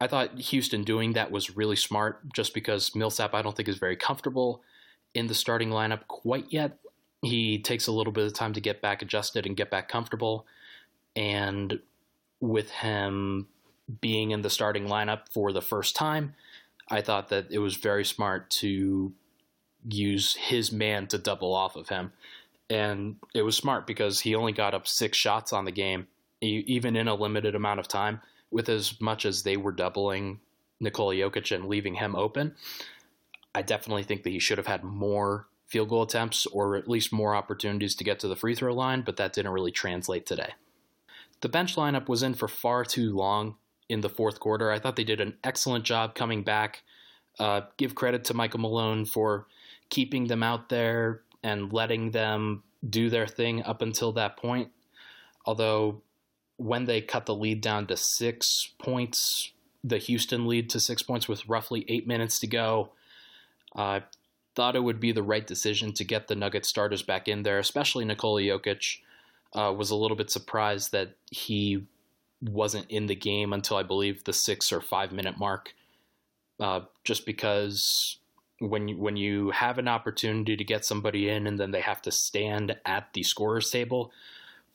I 0.00 0.06
thought 0.06 0.38
Houston 0.38 0.84
doing 0.84 1.14
that 1.14 1.30
was 1.30 1.56
really 1.56 1.76
smart 1.76 2.32
just 2.32 2.54
because 2.54 2.94
Millsap, 2.94 3.34
I 3.34 3.42
don't 3.42 3.56
think, 3.56 3.68
is 3.68 3.78
very 3.78 3.96
comfortable 3.96 4.62
in 5.14 5.26
the 5.26 5.34
starting 5.34 5.70
lineup 5.70 6.06
quite 6.06 6.46
yet. 6.50 6.78
He 7.22 7.58
takes 7.58 7.88
a 7.88 7.92
little 7.92 8.12
bit 8.12 8.26
of 8.26 8.34
time 8.34 8.52
to 8.52 8.60
get 8.60 8.80
back 8.80 9.02
adjusted 9.02 9.44
and 9.44 9.56
get 9.56 9.70
back 9.70 9.88
comfortable. 9.88 10.46
And 11.16 11.80
with 12.40 12.70
him 12.70 13.48
being 14.00 14.30
in 14.30 14.42
the 14.42 14.50
starting 14.50 14.86
lineup 14.86 15.28
for 15.32 15.52
the 15.52 15.62
first 15.62 15.96
time, 15.96 16.34
I 16.88 17.00
thought 17.00 17.28
that 17.28 17.50
it 17.50 17.58
was 17.58 17.74
very 17.74 18.04
smart 18.04 18.50
to 18.50 19.12
use 19.88 20.34
his 20.36 20.70
man 20.70 21.06
to 21.08 21.18
double 21.18 21.54
off 21.54 21.74
of 21.74 21.88
him. 21.88 22.12
And 22.70 23.16
it 23.34 23.42
was 23.42 23.56
smart 23.56 23.86
because 23.86 24.20
he 24.20 24.34
only 24.34 24.52
got 24.52 24.74
up 24.74 24.86
six 24.86 25.16
shots 25.16 25.52
on 25.52 25.64
the 25.64 25.72
game, 25.72 26.06
even 26.40 26.94
in 26.94 27.08
a 27.08 27.14
limited 27.14 27.54
amount 27.54 27.80
of 27.80 27.88
time, 27.88 28.20
with 28.50 28.68
as 28.68 29.00
much 29.00 29.24
as 29.24 29.42
they 29.42 29.56
were 29.56 29.72
doubling 29.72 30.40
Nikola 30.80 31.14
Jokic 31.14 31.54
and 31.54 31.68
leaving 31.68 31.94
him 31.94 32.14
open. 32.14 32.54
I 33.54 33.62
definitely 33.62 34.04
think 34.04 34.22
that 34.22 34.30
he 34.30 34.38
should 34.38 34.58
have 34.58 34.66
had 34.66 34.84
more 34.84 35.48
field 35.66 35.88
goal 35.90 36.02
attempts 36.02 36.46
or 36.46 36.76
at 36.76 36.88
least 36.88 37.12
more 37.12 37.34
opportunities 37.34 37.94
to 37.96 38.04
get 38.04 38.18
to 38.20 38.28
the 38.28 38.36
free 38.36 38.54
throw 38.54 38.72
line, 38.72 39.02
but 39.02 39.16
that 39.16 39.32
didn't 39.32 39.52
really 39.52 39.70
translate 39.70 40.26
today. 40.26 40.54
The 41.40 41.48
bench 41.48 41.76
lineup 41.76 42.08
was 42.08 42.22
in 42.22 42.34
for 42.34 42.48
far 42.48 42.84
too 42.84 43.14
long 43.14 43.56
in 43.88 44.00
the 44.00 44.08
fourth 44.08 44.40
quarter. 44.40 44.70
I 44.70 44.78
thought 44.78 44.96
they 44.96 45.04
did 45.04 45.20
an 45.20 45.36
excellent 45.44 45.84
job 45.84 46.14
coming 46.14 46.42
back. 46.42 46.82
Uh, 47.38 47.62
give 47.76 47.94
credit 47.94 48.24
to 48.24 48.34
Michael 48.34 48.60
Malone 48.60 49.04
for 49.04 49.46
keeping 49.90 50.26
them 50.26 50.42
out 50.42 50.68
there 50.68 51.22
and 51.42 51.72
letting 51.72 52.10
them 52.10 52.62
do 52.88 53.10
their 53.10 53.26
thing 53.26 53.62
up 53.62 53.82
until 53.82 54.12
that 54.12 54.36
point. 54.36 54.70
Although, 55.44 56.02
when 56.58 56.84
they 56.84 57.00
cut 57.00 57.24
the 57.24 57.34
lead 57.34 57.60
down 57.60 57.86
to 57.86 57.96
six 57.96 58.72
points, 58.78 59.52
the 59.82 59.98
Houston 59.98 60.46
lead 60.46 60.68
to 60.70 60.80
six 60.80 61.02
points 61.02 61.28
with 61.28 61.48
roughly 61.48 61.84
eight 61.88 62.06
minutes 62.06 62.38
to 62.40 62.46
go, 62.46 62.90
I 63.74 63.96
uh, 63.96 64.00
thought 64.54 64.76
it 64.76 64.82
would 64.82 64.98
be 64.98 65.12
the 65.12 65.22
right 65.22 65.46
decision 65.46 65.92
to 65.94 66.04
get 66.04 66.26
the 66.26 66.34
Nugget 66.34 66.66
starters 66.66 67.02
back 67.02 67.28
in 67.28 67.44
there, 67.44 67.58
especially 67.58 68.04
Nikola 68.04 68.42
Jokic. 68.42 68.98
Uh, 69.54 69.72
was 69.72 69.90
a 69.90 69.96
little 69.96 70.16
bit 70.16 70.30
surprised 70.30 70.92
that 70.92 71.14
he 71.30 71.86
wasn't 72.42 72.90
in 72.90 73.06
the 73.06 73.14
game 73.14 73.54
until 73.54 73.78
I 73.78 73.82
believe 73.82 74.24
the 74.24 74.32
six 74.34 74.72
or 74.72 74.82
five 74.82 75.10
minute 75.10 75.38
mark, 75.38 75.72
uh, 76.60 76.80
just 77.04 77.24
because 77.24 78.18
when 78.58 78.88
you, 78.88 78.96
when 78.98 79.16
you 79.16 79.50
have 79.52 79.78
an 79.78 79.88
opportunity 79.88 80.56
to 80.56 80.64
get 80.64 80.84
somebody 80.84 81.30
in 81.30 81.46
and 81.46 81.58
then 81.58 81.70
they 81.70 81.80
have 81.80 82.02
to 82.02 82.10
stand 82.10 82.76
at 82.84 83.12
the 83.14 83.22
scorer's 83.22 83.70
table 83.70 84.12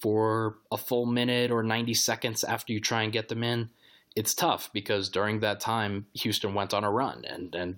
for 0.04 0.58
a 0.70 0.76
full 0.76 1.06
minute 1.06 1.50
or 1.50 1.64
90 1.64 1.94
seconds 1.94 2.44
after 2.44 2.74
you 2.74 2.82
try 2.82 3.04
and 3.04 3.14
get 3.14 3.30
them 3.30 3.42
in, 3.42 3.70
it's 4.18 4.34
tough 4.34 4.70
because 4.74 5.08
during 5.08 5.40
that 5.40 5.62
time 5.62 6.08
Houston 6.16 6.54
went 6.54 6.74
on 6.74 6.84
a 6.84 6.92
run 6.92 7.24
and 7.26 7.56
and 7.56 7.78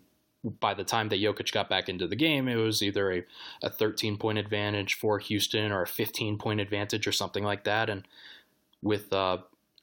by 0.59 0.73
the 0.73 0.83
time 0.83 1.09
that 1.09 1.19
Jokic 1.19 1.51
got 1.51 1.69
back 1.69 1.87
into 1.87 2.07
the 2.07 2.15
game, 2.15 2.47
it 2.47 2.55
was 2.55 2.81
either 2.81 3.11
a, 3.11 3.23
a 3.63 3.69
13 3.69 4.17
point 4.17 4.39
advantage 4.39 4.95
for 4.95 5.19
Houston 5.19 5.71
or 5.71 5.83
a 5.83 5.87
15 5.87 6.39
point 6.39 6.59
advantage 6.59 7.05
or 7.05 7.11
something 7.11 7.43
like 7.43 7.63
that. 7.65 7.89
And 7.89 8.07
with 8.81 9.13
uh, 9.13 9.37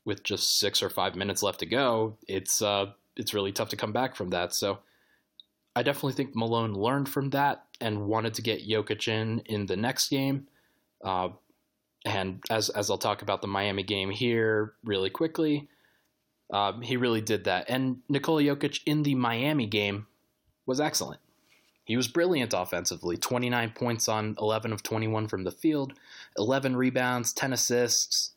with 0.05 0.25
just 0.25 0.59
six 0.59 0.83
or 0.83 0.91
five 0.91 1.15
minutes 1.15 1.43
left 1.45 1.61
to 1.61 1.67
go, 1.67 2.17
it's 2.27 2.61
uh, 2.61 2.87
it's 3.17 3.35
really 3.35 3.53
tough 3.53 3.69
to 3.69 3.77
come 3.77 3.93
back 3.93 4.17
from 4.17 4.31
that. 4.31 4.53
So 4.53 4.81
I 5.77 5.85
definitely 5.85 6.15
think 6.15 6.35
Malone 6.35 6.75
learned 6.75 7.09
from 7.09 7.31
that 7.31 7.65
and 7.81 8.07
wanted 8.07 8.35
to 8.35 8.43
get 8.43 8.69
Jokic 8.69 9.07
in 9.07 9.41
in 9.47 9.67
the 9.67 9.77
next 9.77 10.09
game. 10.09 10.49
Uh, 11.03 11.31
and 12.05 12.43
as 12.51 12.69
as 12.71 12.91
I'll 12.91 12.99
talk 12.99 13.23
about 13.23 13.43
the 13.43 13.49
Miami 13.49 13.83
game 13.83 14.11
here 14.11 14.75
really 14.85 15.11
quickly, 15.11 15.69
uh, 16.53 16.79
he 16.81 16.97
really 16.97 17.21
did 17.21 17.45
that. 17.45 17.67
And 17.69 18.03
Nikola 18.09 18.43
Jokic 18.43 18.81
in 18.87 19.03
the 19.03 19.15
Miami 19.15 19.67
game 19.67 20.07
was 20.67 20.81
excellent. 20.81 21.21
He 21.85 21.97
was 21.97 22.09
brilliant 22.09 22.55
offensively 22.55 23.17
29 23.17 23.73
points 23.75 24.09
on 24.09 24.37
11 24.41 24.73
of 24.73 24.83
21 24.83 25.29
from 25.29 25.45
the 25.45 25.51
field, 25.51 25.95
11 26.39 26.77
rebounds, 26.77 27.33
10 27.33 27.53
assists, 27.53 28.31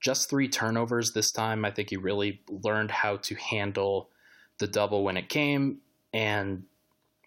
just 0.00 0.28
three 0.28 0.48
turnovers 0.48 1.12
this 1.12 1.30
time. 1.30 1.64
I 1.64 1.70
think 1.70 1.90
he 1.90 1.96
really 1.96 2.40
learned 2.48 2.90
how 2.90 3.16
to 3.18 3.34
handle 3.36 4.10
the 4.58 4.66
double 4.66 5.04
when 5.04 5.16
it 5.16 5.28
came. 5.28 5.78
And 6.12 6.64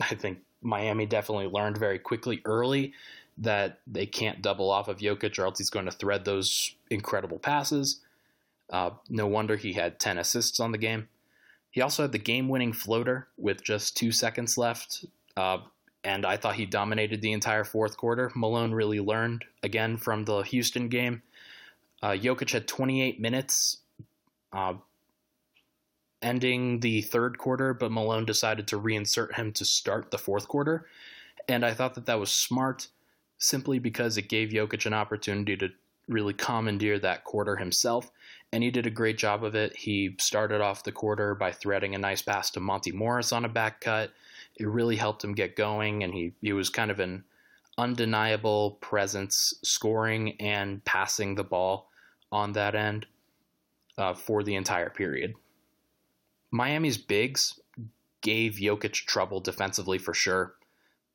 I 0.01 0.15
think 0.15 0.39
Miami 0.61 1.05
definitely 1.05 1.47
learned 1.47 1.77
very 1.77 1.99
quickly 1.99 2.41
early 2.45 2.93
that 3.37 3.79
they 3.87 4.05
can't 4.05 4.41
double 4.41 4.69
off 4.69 4.87
of 4.87 4.99
Jokic 4.99 5.39
or 5.39 5.45
else 5.45 5.57
he's 5.57 5.69
going 5.69 5.85
to 5.85 5.91
thread 5.91 6.25
those 6.25 6.75
incredible 6.89 7.39
passes. 7.39 7.99
Uh, 8.69 8.91
no 9.09 9.27
wonder 9.27 9.55
he 9.55 9.73
had 9.73 9.99
10 9.99 10.17
assists 10.17 10.59
on 10.59 10.71
the 10.71 10.77
game. 10.77 11.07
He 11.71 11.81
also 11.81 12.03
had 12.03 12.11
the 12.11 12.19
game 12.19 12.49
winning 12.49 12.73
floater 12.73 13.27
with 13.37 13.63
just 13.63 13.97
two 13.97 14.11
seconds 14.11 14.57
left. 14.57 15.05
Uh, 15.35 15.59
and 16.03 16.25
I 16.25 16.37
thought 16.37 16.55
he 16.55 16.65
dominated 16.65 17.21
the 17.21 17.31
entire 17.31 17.63
fourth 17.63 17.97
quarter. 17.97 18.31
Malone 18.35 18.73
really 18.73 18.99
learned 18.99 19.45
again 19.63 19.97
from 19.97 20.25
the 20.25 20.41
Houston 20.41 20.89
game. 20.89 21.23
Uh, 22.01 22.11
Jokic 22.11 22.51
had 22.51 22.67
28 22.67 23.19
minutes, 23.19 23.77
uh, 24.51 24.73
ending 26.21 26.81
the 26.81 27.01
third 27.01 27.37
quarter, 27.37 27.73
but 27.73 27.91
Malone 27.91 28.25
decided 28.25 28.67
to 28.67 28.79
reinsert 28.79 29.35
him 29.35 29.53
to 29.53 29.65
start 29.65 30.11
the 30.11 30.17
fourth 30.17 30.47
quarter. 30.47 30.85
And 31.47 31.65
I 31.65 31.73
thought 31.73 31.95
that 31.95 32.05
that 32.05 32.19
was 32.19 32.31
smart 32.31 32.87
simply 33.43 33.77
because 33.77 34.17
it 34.17 34.29
gave 34.29 34.51
Jokic 34.51 34.85
an 34.85 34.93
opportunity 34.93 35.57
to 35.57 35.67
really 36.07 36.33
commandeer 36.33 36.97
that 36.97 37.25
quarter 37.25 37.57
himself. 37.57 38.09
And 38.53 38.63
he 38.63 38.71
did 38.71 38.87
a 38.87 38.91
great 38.91 39.17
job 39.17 39.43
of 39.43 39.53
it. 39.53 39.75
He 39.75 40.15
started 40.17 40.61
off 40.61 40.85
the 40.85 40.93
quarter 40.93 41.35
by 41.35 41.51
threading 41.51 41.93
a 41.93 41.97
nice 41.97 42.21
pass 42.21 42.49
to 42.51 42.61
Monte 42.61 42.93
Morris 42.93 43.33
on 43.33 43.43
a 43.43 43.49
back 43.49 43.81
cut. 43.81 44.11
It 44.55 44.67
really 44.67 44.95
helped 44.95 45.23
him 45.23 45.33
get 45.33 45.57
going, 45.57 46.03
and 46.03 46.13
he, 46.13 46.31
he 46.41 46.53
was 46.53 46.69
kind 46.69 46.89
of 46.89 47.01
an 47.01 47.25
undeniable 47.77 48.77
presence 48.79 49.53
scoring 49.61 50.39
and 50.39 50.85
passing 50.85 51.35
the 51.35 51.43
ball 51.43 51.89
on 52.31 52.53
that 52.53 52.75
end 52.75 53.07
uh, 53.97 54.13
for 54.13 54.41
the 54.43 54.55
entire 54.55 54.89
period. 54.89 55.33
Miami's 56.49 56.97
bigs 56.97 57.59
gave 58.21 58.53
Jokic 58.53 58.93
trouble 58.93 59.41
defensively 59.41 59.97
for 59.97 60.13
sure. 60.13 60.53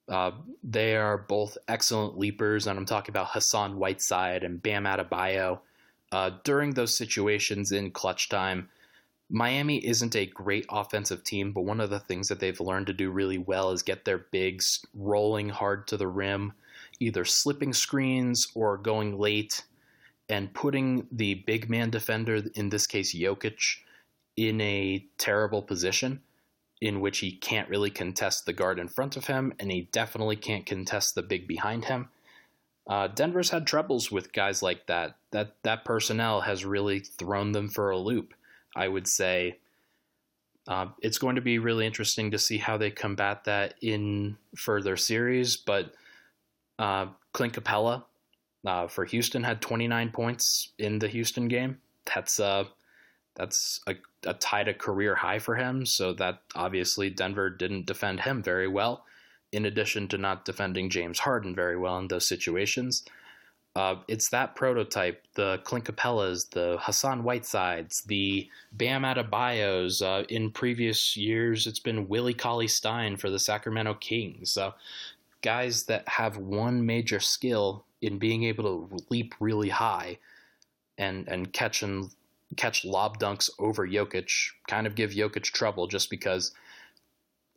Uh, 0.08 0.30
they 0.64 0.96
are 0.96 1.18
both 1.18 1.58
excellent 1.68 2.18
leapers, 2.18 2.66
and 2.66 2.78
I'm 2.78 2.86
talking 2.86 3.12
about 3.12 3.28
Hassan 3.30 3.78
Whiteside 3.78 4.42
and 4.42 4.62
Bam 4.62 4.84
Adebayo. 4.84 5.60
Uh, 6.10 6.30
during 6.44 6.72
those 6.72 6.96
situations 6.96 7.72
in 7.72 7.90
clutch 7.90 8.28
time, 8.28 8.70
Miami 9.30 9.84
isn't 9.86 10.16
a 10.16 10.24
great 10.24 10.64
offensive 10.70 11.22
team, 11.22 11.52
but 11.52 11.62
one 11.62 11.80
of 11.80 11.90
the 11.90 12.00
things 12.00 12.28
that 12.28 12.40
they've 12.40 12.60
learned 12.60 12.86
to 12.86 12.94
do 12.94 13.10
really 13.10 13.36
well 13.36 13.72
is 13.72 13.82
get 13.82 14.06
their 14.06 14.18
bigs 14.18 14.84
rolling 14.94 15.50
hard 15.50 15.86
to 15.88 15.98
the 15.98 16.06
rim, 16.06 16.54
either 16.98 17.26
slipping 17.26 17.74
screens 17.74 18.46
or 18.54 18.78
going 18.78 19.18
late, 19.18 19.64
and 20.30 20.54
putting 20.54 21.06
the 21.12 21.34
big 21.34 21.68
man 21.68 21.90
defender, 21.90 22.42
in 22.54 22.70
this 22.70 22.86
case 22.86 23.14
Jokic, 23.14 23.76
in 24.36 24.60
a 24.62 25.04
terrible 25.18 25.60
position 25.60 26.22
in 26.80 27.00
which 27.00 27.18
he 27.18 27.32
can't 27.32 27.68
really 27.68 27.90
contest 27.90 28.46
the 28.46 28.52
guard 28.52 28.78
in 28.78 28.88
front 28.88 29.16
of 29.16 29.26
him, 29.26 29.52
and 29.58 29.70
he 29.70 29.88
definitely 29.92 30.36
can't 30.36 30.66
contest 30.66 31.14
the 31.14 31.22
big 31.22 31.46
behind 31.46 31.86
him. 31.86 32.08
Uh, 32.88 33.08
Denver's 33.08 33.50
had 33.50 33.66
troubles 33.66 34.10
with 34.10 34.32
guys 34.32 34.62
like 34.62 34.86
that. 34.86 35.16
That 35.32 35.56
that 35.62 35.84
personnel 35.84 36.40
has 36.42 36.64
really 36.64 37.00
thrown 37.00 37.52
them 37.52 37.68
for 37.68 37.90
a 37.90 37.98
loop. 37.98 38.32
I 38.74 38.88
would 38.88 39.06
say 39.06 39.58
uh, 40.66 40.86
it's 41.00 41.18
going 41.18 41.36
to 41.36 41.42
be 41.42 41.58
really 41.58 41.86
interesting 41.86 42.30
to 42.30 42.38
see 42.38 42.58
how 42.58 42.76
they 42.76 42.90
combat 42.90 43.44
that 43.44 43.74
in 43.82 44.36
further 44.56 44.96
series. 44.96 45.56
But 45.56 45.92
uh, 46.78 47.06
Clint 47.32 47.54
Capela 47.54 48.04
uh, 48.66 48.86
for 48.86 49.04
Houston 49.04 49.44
had 49.44 49.60
29 49.60 50.10
points 50.10 50.72
in 50.78 50.98
the 50.98 51.08
Houston 51.08 51.48
game. 51.48 51.78
That's 52.14 52.40
uh, 52.40 52.64
that's 53.34 53.80
a, 53.86 53.94
a 54.24 54.34
tied 54.34 54.64
to 54.64 54.74
career 54.74 55.14
high 55.14 55.38
for 55.38 55.56
him. 55.56 55.86
So 55.86 56.12
that 56.14 56.42
obviously 56.54 57.10
Denver 57.10 57.50
didn't 57.50 57.86
defend 57.86 58.20
him 58.20 58.42
very 58.42 58.68
well, 58.68 59.04
in 59.52 59.64
addition 59.64 60.08
to 60.08 60.18
not 60.18 60.44
defending 60.44 60.90
James 60.90 61.20
Harden 61.20 61.54
very 61.54 61.76
well 61.76 61.98
in 61.98 62.08
those 62.08 62.26
situations. 62.26 63.04
Uh, 63.76 63.96
it's 64.08 64.30
that 64.30 64.56
prototype, 64.56 65.24
the 65.34 65.60
Clint 65.62 65.84
Capelas, 65.84 66.50
the 66.50 66.78
Hassan 66.80 67.22
Whitesides, 67.22 68.02
the 68.02 68.48
Bam 68.72 69.02
Adebayos. 69.02 70.02
Uh, 70.02 70.24
in 70.28 70.50
previous 70.50 71.16
years, 71.16 71.66
it's 71.66 71.78
been 71.78 72.08
Willie 72.08 72.34
Cauley 72.34 72.66
Stein 72.66 73.16
for 73.16 73.30
the 73.30 73.38
Sacramento 73.38 73.94
Kings. 73.94 74.50
So 74.50 74.74
guys 75.42 75.84
that 75.84 76.08
have 76.08 76.38
one 76.38 76.84
major 76.84 77.20
skill 77.20 77.84
in 78.02 78.18
being 78.18 78.44
able 78.44 78.64
to 78.64 78.96
leap 79.10 79.34
really 79.38 79.68
high 79.68 80.18
and 80.96 81.28
and 81.28 81.52
catch 81.52 81.82
and 81.82 82.10
catch 82.56 82.84
lob 82.84 83.18
dunks 83.18 83.50
over 83.58 83.86
Jokic 83.86 84.30
kind 84.66 84.86
of 84.86 84.94
give 84.94 85.10
Jokic 85.10 85.44
trouble 85.44 85.86
just 85.86 86.10
because 86.10 86.52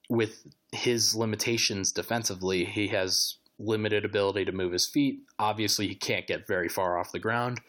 with 0.09 0.45
his 0.71 1.15
limitations 1.15 1.91
defensively, 1.91 2.65
he 2.65 2.89
has 2.89 3.37
limited 3.57 4.03
ability 4.03 4.45
to 4.45 4.51
move 4.51 4.73
his 4.73 4.87
feet. 4.87 5.21
Obviously, 5.39 5.87
he 5.87 5.95
can't 5.95 6.27
get 6.27 6.47
very 6.47 6.67
far 6.67 6.97
off 6.97 7.11
the 7.11 7.19
ground. 7.19 7.61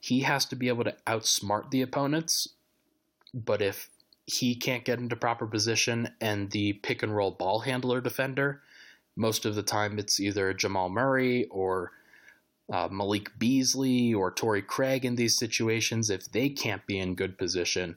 He 0.00 0.20
has 0.20 0.44
to 0.46 0.56
be 0.56 0.68
able 0.68 0.84
to 0.84 0.96
outsmart 1.06 1.70
the 1.70 1.82
opponents, 1.82 2.48
but 3.34 3.60
if 3.60 3.90
he 4.26 4.54
can't 4.54 4.84
get 4.84 5.00
into 5.00 5.16
proper 5.16 5.46
position 5.46 6.10
and 6.20 6.50
the 6.50 6.74
pick 6.74 7.02
and 7.02 7.16
roll 7.16 7.32
ball 7.32 7.60
handler 7.60 8.00
defender, 8.00 8.62
most 9.16 9.44
of 9.44 9.54
the 9.54 9.62
time 9.62 9.98
it's 9.98 10.20
either 10.20 10.52
Jamal 10.54 10.88
Murray 10.88 11.46
or 11.46 11.92
uh, 12.72 12.88
Malik 12.90 13.38
Beasley 13.38 14.12
or 14.12 14.30
Torrey 14.30 14.62
Craig 14.62 15.04
in 15.04 15.16
these 15.16 15.38
situations, 15.38 16.10
if 16.10 16.30
they 16.30 16.48
can't 16.48 16.86
be 16.86 16.98
in 16.98 17.14
good 17.14 17.38
position, 17.38 17.96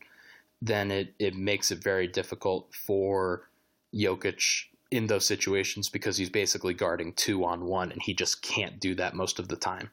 then 0.61 0.91
it, 0.91 1.13
it 1.19 1.35
makes 1.35 1.71
it 1.71 1.83
very 1.83 2.07
difficult 2.07 2.73
for 2.73 3.49
Jokic 3.93 4.65
in 4.91 5.07
those 5.07 5.25
situations 5.25 5.89
because 5.89 6.17
he's 6.17 6.29
basically 6.29 6.73
guarding 6.73 7.13
two 7.13 7.43
on 7.43 7.65
one 7.65 7.91
and 7.91 8.01
he 8.01 8.13
just 8.13 8.41
can't 8.41 8.79
do 8.79 8.93
that 8.95 9.15
most 9.15 9.39
of 9.39 9.47
the 9.47 9.55
time. 9.55 9.89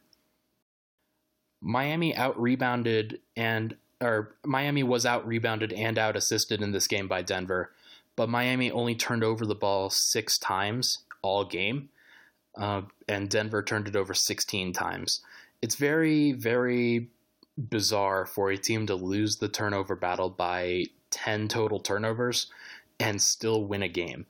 Miami 1.60 2.14
out 2.14 2.40
rebounded 2.40 3.20
and 3.36 3.76
or 4.00 4.36
Miami 4.44 4.84
was 4.84 5.04
out 5.04 5.26
rebounded 5.26 5.72
and 5.72 5.98
out 5.98 6.16
assisted 6.16 6.62
in 6.62 6.70
this 6.70 6.86
game 6.86 7.08
by 7.08 7.20
Denver, 7.20 7.72
but 8.14 8.28
Miami 8.28 8.70
only 8.70 8.94
turned 8.94 9.24
over 9.24 9.44
the 9.44 9.56
ball 9.56 9.90
six 9.90 10.38
times 10.38 10.98
all 11.20 11.44
game 11.44 11.88
uh, 12.58 12.82
and 13.08 13.30
Denver 13.30 13.62
turned 13.62 13.88
it 13.88 13.96
over 13.96 14.12
16 14.12 14.72
times. 14.72 15.20
It's 15.62 15.76
very, 15.76 16.32
very 16.32 17.08
bizarre 17.56 18.26
for 18.26 18.50
a 18.50 18.56
team 18.56 18.86
to 18.86 18.94
lose 18.94 19.36
the 19.36 19.48
turnover 19.48 19.96
battle 19.96 20.30
by 20.30 20.86
10 21.10 21.48
total 21.48 21.80
turnovers 21.80 22.48
and 23.00 23.20
still 23.20 23.64
win 23.64 23.82
a 23.82 23.88
game. 23.88 24.26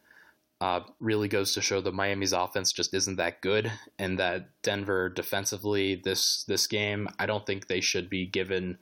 Uh, 0.60 0.80
really 0.98 1.28
goes 1.28 1.54
to 1.54 1.60
show 1.60 1.80
that 1.80 1.94
Miami's 1.94 2.32
offense 2.32 2.72
just 2.72 2.92
isn't 2.92 3.16
that 3.16 3.40
good, 3.40 3.70
and 3.98 4.18
that 4.18 4.48
Denver 4.62 5.08
defensively 5.08 5.94
this 5.94 6.42
this 6.48 6.66
game, 6.66 7.08
I 7.16 7.26
don't 7.26 7.46
think 7.46 7.68
they 7.68 7.80
should 7.80 8.10
be 8.10 8.26
given 8.26 8.76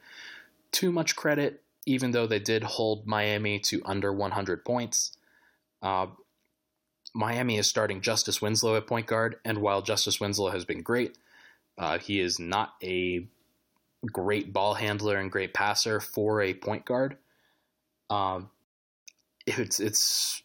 too 0.72 0.90
much 0.90 1.16
credit, 1.16 1.62
even 1.84 2.12
though 2.12 2.26
they 2.26 2.38
did 2.38 2.62
hold 2.62 3.06
Miami 3.06 3.58
to 3.58 3.82
under 3.84 4.10
100 4.10 4.64
points. 4.64 5.18
Uh, 5.82 6.06
Miami 7.16 7.56
is 7.56 7.66
starting 7.66 8.02
Justice 8.02 8.42
Winslow 8.42 8.76
at 8.76 8.86
point 8.86 9.06
guard, 9.06 9.36
and 9.44 9.58
while 9.58 9.80
Justice 9.80 10.20
Winslow 10.20 10.50
has 10.50 10.66
been 10.66 10.82
great, 10.82 11.16
uh, 11.78 11.98
he 11.98 12.20
is 12.20 12.38
not 12.38 12.74
a 12.82 13.26
great 14.12 14.52
ball 14.52 14.74
handler 14.74 15.16
and 15.16 15.32
great 15.32 15.54
passer 15.54 15.98
for 15.98 16.42
a 16.42 16.52
point 16.52 16.84
guard. 16.84 17.16
Um, 18.10 18.50
it's 19.46 19.80
it's 19.80 20.42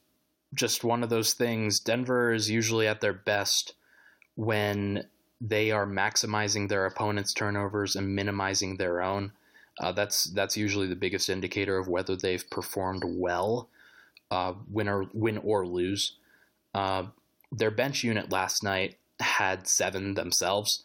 just 0.53 0.83
one 0.83 1.03
of 1.03 1.09
those 1.09 1.33
things. 1.33 1.79
Denver 1.79 2.33
is 2.33 2.49
usually 2.49 2.87
at 2.87 3.01
their 3.01 3.13
best 3.13 3.73
when 4.35 5.05
they 5.41 5.71
are 5.71 5.85
maximizing 5.85 6.69
their 6.69 6.85
opponent's 6.85 7.33
turnovers 7.33 7.95
and 7.95 8.15
minimizing 8.15 8.77
their 8.77 9.01
own. 9.01 9.33
Uh, 9.79 9.91
that's 9.91 10.25
that's 10.25 10.55
usually 10.55 10.87
the 10.87 10.95
biggest 10.95 11.29
indicator 11.29 11.77
of 11.77 11.87
whether 11.87 12.15
they've 12.15 12.49
performed 12.49 13.03
well, 13.05 13.69
uh, 14.29 14.53
win 14.69 14.87
or 14.87 15.05
win 15.13 15.37
or 15.39 15.65
lose. 15.65 16.13
Uh, 16.73 17.05
their 17.51 17.71
bench 17.71 18.03
unit 18.03 18.31
last 18.31 18.63
night 18.63 18.97
had 19.19 19.67
seven 19.67 20.13
themselves, 20.13 20.83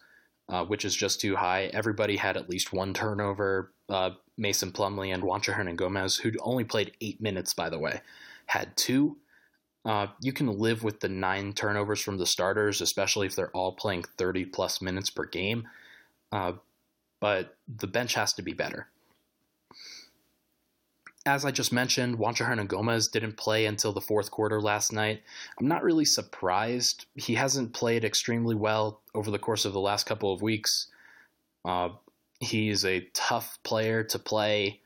uh, 0.49 0.65
which 0.65 0.85
is 0.85 0.95
just 0.95 1.21
too 1.21 1.35
high. 1.35 1.65
Everybody 1.73 2.17
had 2.17 2.37
at 2.37 2.49
least 2.49 2.73
one 2.73 2.93
turnover. 2.93 3.71
Uh, 3.89 4.11
Mason 4.37 4.71
Plumlee 4.71 5.13
and 5.13 5.23
Juancho 5.23 5.53
Hernangomez, 5.53 6.21
who 6.21 6.31
only 6.41 6.63
played 6.63 6.91
eight 7.01 7.21
minutes, 7.21 7.53
by 7.53 7.69
the 7.69 7.79
way, 7.79 8.01
had 8.45 8.75
two. 8.75 9.17
Uh, 9.85 10.07
you 10.21 10.33
can 10.33 10.59
live 10.59 10.83
with 10.83 10.99
the 10.99 11.09
nine 11.09 11.53
turnovers 11.53 12.01
from 12.01 12.17
the 12.17 12.25
starters, 12.25 12.81
especially 12.81 13.25
if 13.25 13.35
they're 13.35 13.51
all 13.51 13.71
playing 13.71 14.03
30 14.17 14.45
plus 14.45 14.81
minutes 14.81 15.09
per 15.09 15.25
game. 15.25 15.67
Uh, 16.31 16.53
but 17.19 17.55
the 17.67 17.87
bench 17.87 18.13
has 18.13 18.33
to 18.33 18.41
be 18.41 18.53
better 18.53 18.87
as 21.27 21.43
I 21.43 21.51
just 21.51 21.73
mentioned, 21.73 22.17
Juancho 22.17 22.47
Hernangomez 22.47 23.11
didn't 23.11 23.37
play 23.37 23.65
until 23.65 23.91
the 23.91 24.01
fourth 24.01 24.31
quarter 24.31 24.61
last 24.61 24.93
night. 24.93 25.21
I'm 25.59 25.67
not 25.67 25.83
really 25.83 26.05
surprised. 26.05 27.05
He 27.15 27.35
hasn't 27.35 27.73
played 27.73 28.05
extremely 28.05 28.55
well 28.55 29.01
over 29.13 29.29
the 29.29 29.37
course 29.37 29.65
of 29.65 29.73
the 29.73 29.79
last 29.79 30.05
couple 30.05 30.33
of 30.33 30.41
weeks. 30.41 30.87
Uh, 31.65 31.89
he's 32.39 32.85
a 32.85 33.07
tough 33.13 33.59
player 33.63 34.03
to 34.05 34.17
play 34.17 34.79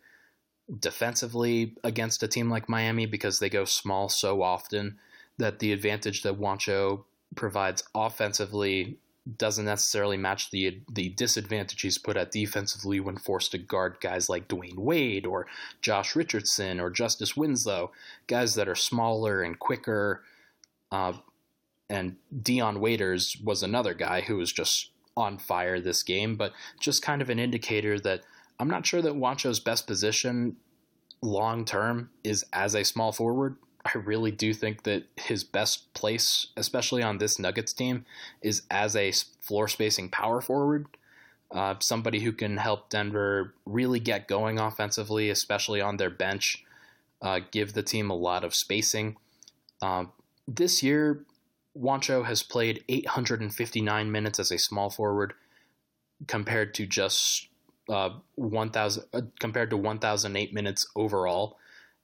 defensively 0.79 1.75
against 1.83 2.23
a 2.23 2.27
team 2.27 2.49
like 2.49 2.67
Miami 2.67 3.05
because 3.05 3.39
they 3.39 3.49
go 3.49 3.63
small 3.63 4.09
so 4.09 4.41
often 4.41 4.97
that 5.37 5.59
the 5.59 5.71
advantage 5.73 6.23
that 6.23 6.39
Juancho 6.39 7.03
provides 7.35 7.83
offensively 7.93 8.97
doesn't 9.37 9.65
necessarily 9.65 10.17
match 10.17 10.51
the 10.51 10.81
the 10.91 11.09
disadvantage 11.09 11.81
he's 11.81 11.97
put 11.97 12.17
at 12.17 12.31
defensively 12.31 12.99
when 12.99 13.17
forced 13.17 13.51
to 13.51 13.57
guard 13.57 13.97
guys 14.01 14.29
like 14.29 14.47
Dwyane 14.47 14.77
Wade 14.77 15.25
or 15.25 15.47
Josh 15.81 16.15
Richardson 16.15 16.79
or 16.79 16.89
Justice 16.89 17.35
Winslow, 17.37 17.91
guys 18.27 18.55
that 18.55 18.67
are 18.67 18.75
smaller 18.75 19.41
and 19.41 19.59
quicker. 19.59 20.23
Uh, 20.91 21.13
and 21.89 22.15
Dion 22.41 22.79
Waiters 22.79 23.37
was 23.43 23.63
another 23.63 23.93
guy 23.93 24.21
who 24.21 24.37
was 24.37 24.51
just 24.51 24.91
on 25.17 25.37
fire 25.37 25.79
this 25.79 26.03
game, 26.03 26.35
but 26.35 26.53
just 26.79 27.01
kind 27.01 27.21
of 27.21 27.29
an 27.29 27.39
indicator 27.39 27.99
that 27.99 28.21
I'm 28.59 28.69
not 28.69 28.85
sure 28.85 29.01
that 29.01 29.15
Juancho's 29.15 29.59
best 29.59 29.87
position 29.87 30.55
long 31.21 31.65
term 31.65 32.09
is 32.23 32.45
as 32.53 32.75
a 32.75 32.83
small 32.83 33.11
forward. 33.11 33.57
I 33.83 33.97
really 33.97 34.31
do 34.31 34.53
think 34.53 34.83
that 34.83 35.05
his 35.15 35.43
best 35.43 35.93
place, 35.93 36.47
especially 36.55 37.01
on 37.01 37.17
this 37.17 37.39
Nuggets 37.39 37.73
team, 37.73 38.05
is 38.41 38.63
as 38.69 38.95
a 38.95 39.11
floor 39.41 39.67
spacing 39.67 40.09
power 40.09 40.41
forward. 40.41 40.85
Uh, 41.49 41.75
somebody 41.79 42.21
who 42.21 42.31
can 42.31 42.57
help 42.57 42.89
Denver 42.89 43.53
really 43.65 43.99
get 43.99 44.27
going 44.27 44.59
offensively, 44.59 45.29
especially 45.29 45.81
on 45.81 45.97
their 45.97 46.09
bench, 46.09 46.63
uh, 47.21 47.39
give 47.51 47.73
the 47.73 47.83
team 47.83 48.09
a 48.09 48.15
lot 48.15 48.43
of 48.43 48.55
spacing. 48.55 49.17
Uh, 49.81 50.05
this 50.47 50.81
year, 50.81 51.25
Juancho 51.77 52.25
has 52.25 52.43
played 52.43 52.83
859 52.87 54.11
minutes 54.11 54.39
as 54.39 54.51
a 54.51 54.57
small 54.57 54.89
forward, 54.89 55.33
compared 56.27 56.73
to 56.75 56.85
just 56.85 57.47
uh, 57.89 58.11
1,000 58.35 59.03
uh, 59.13 59.21
compared 59.39 59.69
to 59.69 59.77
1,008 59.77 60.53
minutes 60.53 60.87
overall. 60.95 61.57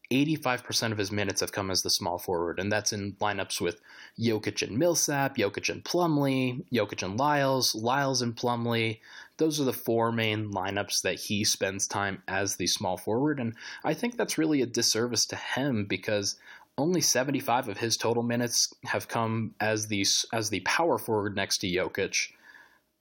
85% 0.10 0.93
of 0.93 0.98
his 0.98 1.12
minutes 1.12 1.41
have 1.41 1.52
come 1.52 1.70
as 1.70 1.82
the 1.82 1.89
small 1.89 2.17
forward, 2.17 2.60
and 2.60 2.72
that's 2.72 2.93
in 2.93 3.13
lineups 3.13 3.60
with 3.60 3.82
Jokic 4.17 4.65
and 4.65 4.78
Millsap, 4.78 5.36
Jokic 5.36 5.70
and 5.70 5.84
Plumlee, 5.84 6.63
Jokic 6.72 7.04
and 7.04 7.20
Lyles, 7.20 7.76
Lyles 7.76 8.22
and 8.22 8.36
Plumlee. 8.36 9.00
Those 9.38 9.60
are 9.60 9.65
the 9.65 9.74
four 9.74 10.12
main 10.12 10.52
lineups 10.52 11.02
that 11.02 11.20
he 11.20 11.43
spends 11.43 11.88
time 11.88 12.24
as 12.28 12.56
the 12.56 12.67
small 12.67 12.98
forward, 12.98 13.39
and 13.39 13.54
I 13.84 13.93
think 13.93 14.15
that's 14.15 14.38
really 14.38 14.62
a 14.62 14.65
disservice 14.65 15.26
to 15.28 15.36
him 15.36 15.86
because 15.86 16.38
only 16.78 17.02
75 17.02 17.67
of 17.67 17.78
his 17.78 17.98
total 17.98 18.24
minutes 18.24 18.74
have 18.86 19.08
come 19.08 19.56
as 19.60 19.88
the 19.88 20.06
as 20.32 20.50
the 20.50 20.60
power 20.62 20.98
forward 20.98 21.36
next 21.36 21.58
to 21.60 21.67
Jokic. 21.67 22.32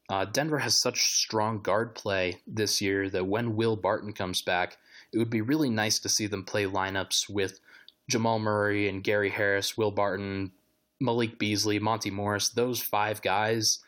Uh, 0.09 0.25
Denver 0.25 0.59
has 0.59 0.81
such 0.81 1.03
strong 1.03 1.61
guard 1.61 1.95
play 1.95 2.41
this 2.47 2.81
year 2.81 3.11
that 3.11 3.27
when 3.27 3.57
Will 3.57 3.77
Barton 3.77 4.13
comes 4.13 4.41
back, 4.41 4.79
it 5.13 5.19
would 5.19 5.31
be 5.31 5.41
really 5.41 5.71
nice 5.71 5.99
to 6.01 6.09
see 6.09 6.27
them 6.27 6.45
play 6.45 6.65
lineups 6.65 7.29
with 7.29 7.61
Jamal 8.09 8.39
Murray 8.39 8.89
and 8.89 9.03
Gary 9.03 9.31
Harris, 9.31 9.77
Will 9.77 9.91
Barton, 9.91 10.53
Malik 11.01 11.39
Beasley, 11.39 11.79
Monte 11.79 12.11
Morris, 12.11 12.49
those 12.49 12.81
five 12.81 13.23
guys. 13.23 13.81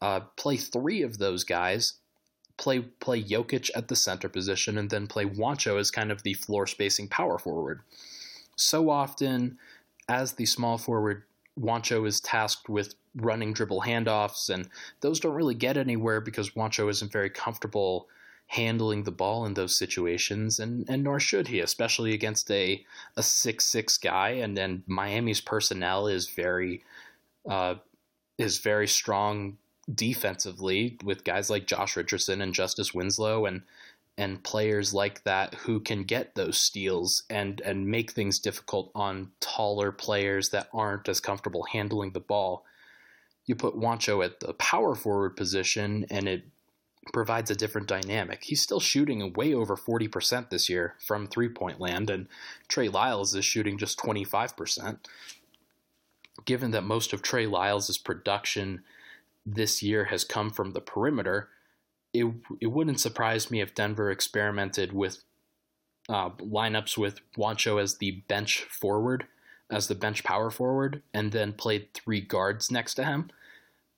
Uh, 0.00 0.20
play 0.36 0.56
three 0.56 1.02
of 1.02 1.18
those 1.18 1.44
guys. 1.44 1.94
Play 2.58 2.80
play 2.80 3.22
Jokic 3.22 3.70
at 3.74 3.88
the 3.88 3.96
center 3.96 4.28
position, 4.28 4.76
and 4.76 4.90
then 4.90 5.06
play 5.06 5.24
Juancho 5.24 5.80
as 5.80 5.90
kind 5.90 6.12
of 6.12 6.22
the 6.22 6.34
floor 6.34 6.66
spacing 6.66 7.08
power 7.08 7.38
forward. 7.38 7.80
So 8.56 8.90
often, 8.90 9.58
as 10.08 10.34
the 10.34 10.46
small 10.46 10.76
forward, 10.76 11.22
Juancho 11.58 12.06
is 12.06 12.20
tasked 12.20 12.68
with 12.68 12.94
running 13.14 13.52
dribble 13.52 13.82
handoffs, 13.82 14.50
and 14.50 14.68
those 15.00 15.18
don't 15.18 15.34
really 15.34 15.54
get 15.54 15.76
anywhere 15.76 16.20
because 16.20 16.50
Juancho 16.50 16.90
isn't 16.90 17.12
very 17.12 17.30
comfortable 17.30 18.06
handling 18.52 19.04
the 19.04 19.10
ball 19.10 19.46
in 19.46 19.54
those 19.54 19.78
situations, 19.78 20.58
and, 20.58 20.84
and 20.86 21.02
nor 21.02 21.18
should 21.18 21.48
he, 21.48 21.60
especially 21.60 22.12
against 22.12 22.50
a 22.50 22.84
a 23.16 23.22
six 23.22 23.64
six 23.66 23.96
guy. 23.96 24.30
And 24.30 24.56
then 24.56 24.82
Miami's 24.86 25.40
personnel 25.40 26.06
is 26.06 26.28
very 26.28 26.82
uh, 27.48 27.76
is 28.36 28.58
very 28.58 28.86
strong 28.86 29.56
defensively 29.92 30.98
with 31.02 31.24
guys 31.24 31.48
like 31.48 31.66
Josh 31.66 31.96
Richardson 31.96 32.42
and 32.42 32.54
Justice 32.54 32.92
Winslow 32.92 33.46
and 33.46 33.62
and 34.18 34.44
players 34.44 34.92
like 34.92 35.24
that 35.24 35.54
who 35.54 35.80
can 35.80 36.02
get 36.02 36.34
those 36.34 36.60
steals 36.60 37.22
and 37.30 37.60
and 37.62 37.86
make 37.86 38.12
things 38.12 38.38
difficult 38.38 38.90
on 38.94 39.30
taller 39.40 39.92
players 39.92 40.50
that 40.50 40.68
aren't 40.74 41.08
as 41.08 41.20
comfortable 41.20 41.64
handling 41.72 42.12
the 42.12 42.20
ball. 42.20 42.64
you 43.46 43.54
put 43.54 43.74
Juancho 43.76 44.24
at 44.24 44.40
the 44.40 44.52
power 44.54 44.94
forward 44.94 45.36
position, 45.36 46.06
and 46.10 46.28
it 46.28 46.44
provides 47.12 47.50
a 47.50 47.56
different 47.56 47.88
dynamic. 47.88 48.44
He's 48.44 48.62
still 48.62 48.80
shooting 48.80 49.32
way 49.32 49.54
over 49.54 49.76
40% 49.76 50.50
this 50.50 50.68
year 50.68 50.94
from 51.04 51.26
three 51.26 51.48
point 51.48 51.80
land, 51.80 52.10
and 52.10 52.28
Trey 52.68 52.88
Lyles 52.88 53.34
is 53.34 53.44
shooting 53.44 53.78
just 53.78 53.98
25%. 53.98 54.98
Given 56.44 56.70
that 56.70 56.84
most 56.84 57.12
of 57.12 57.22
Trey 57.22 57.46
Lyles' 57.46 57.98
production 57.98 58.82
this 59.44 59.82
year 59.82 60.04
has 60.04 60.24
come 60.24 60.50
from 60.50 60.72
the 60.72 60.80
perimeter, 60.80 61.48
it, 62.14 62.26
it 62.60 62.66
wouldn't 62.68 63.00
surprise 63.00 63.50
me 63.50 63.60
if 63.60 63.74
Denver 63.74 64.10
experimented 64.10 64.92
with 64.92 65.24
uh, 66.08 66.30
lineups 66.30 66.96
with 66.96 67.20
Juancho 67.36 67.80
as 67.80 67.98
the 67.98 68.22
bench 68.28 68.62
forward, 68.62 69.26
as 69.70 69.88
the 69.88 69.94
bench 69.94 70.24
power 70.24 70.50
forward, 70.50 71.02
and 71.12 71.32
then 71.32 71.52
played 71.52 71.92
three 71.94 72.20
guards 72.20 72.70
next 72.70 72.94
to 72.94 73.04
him 73.04 73.30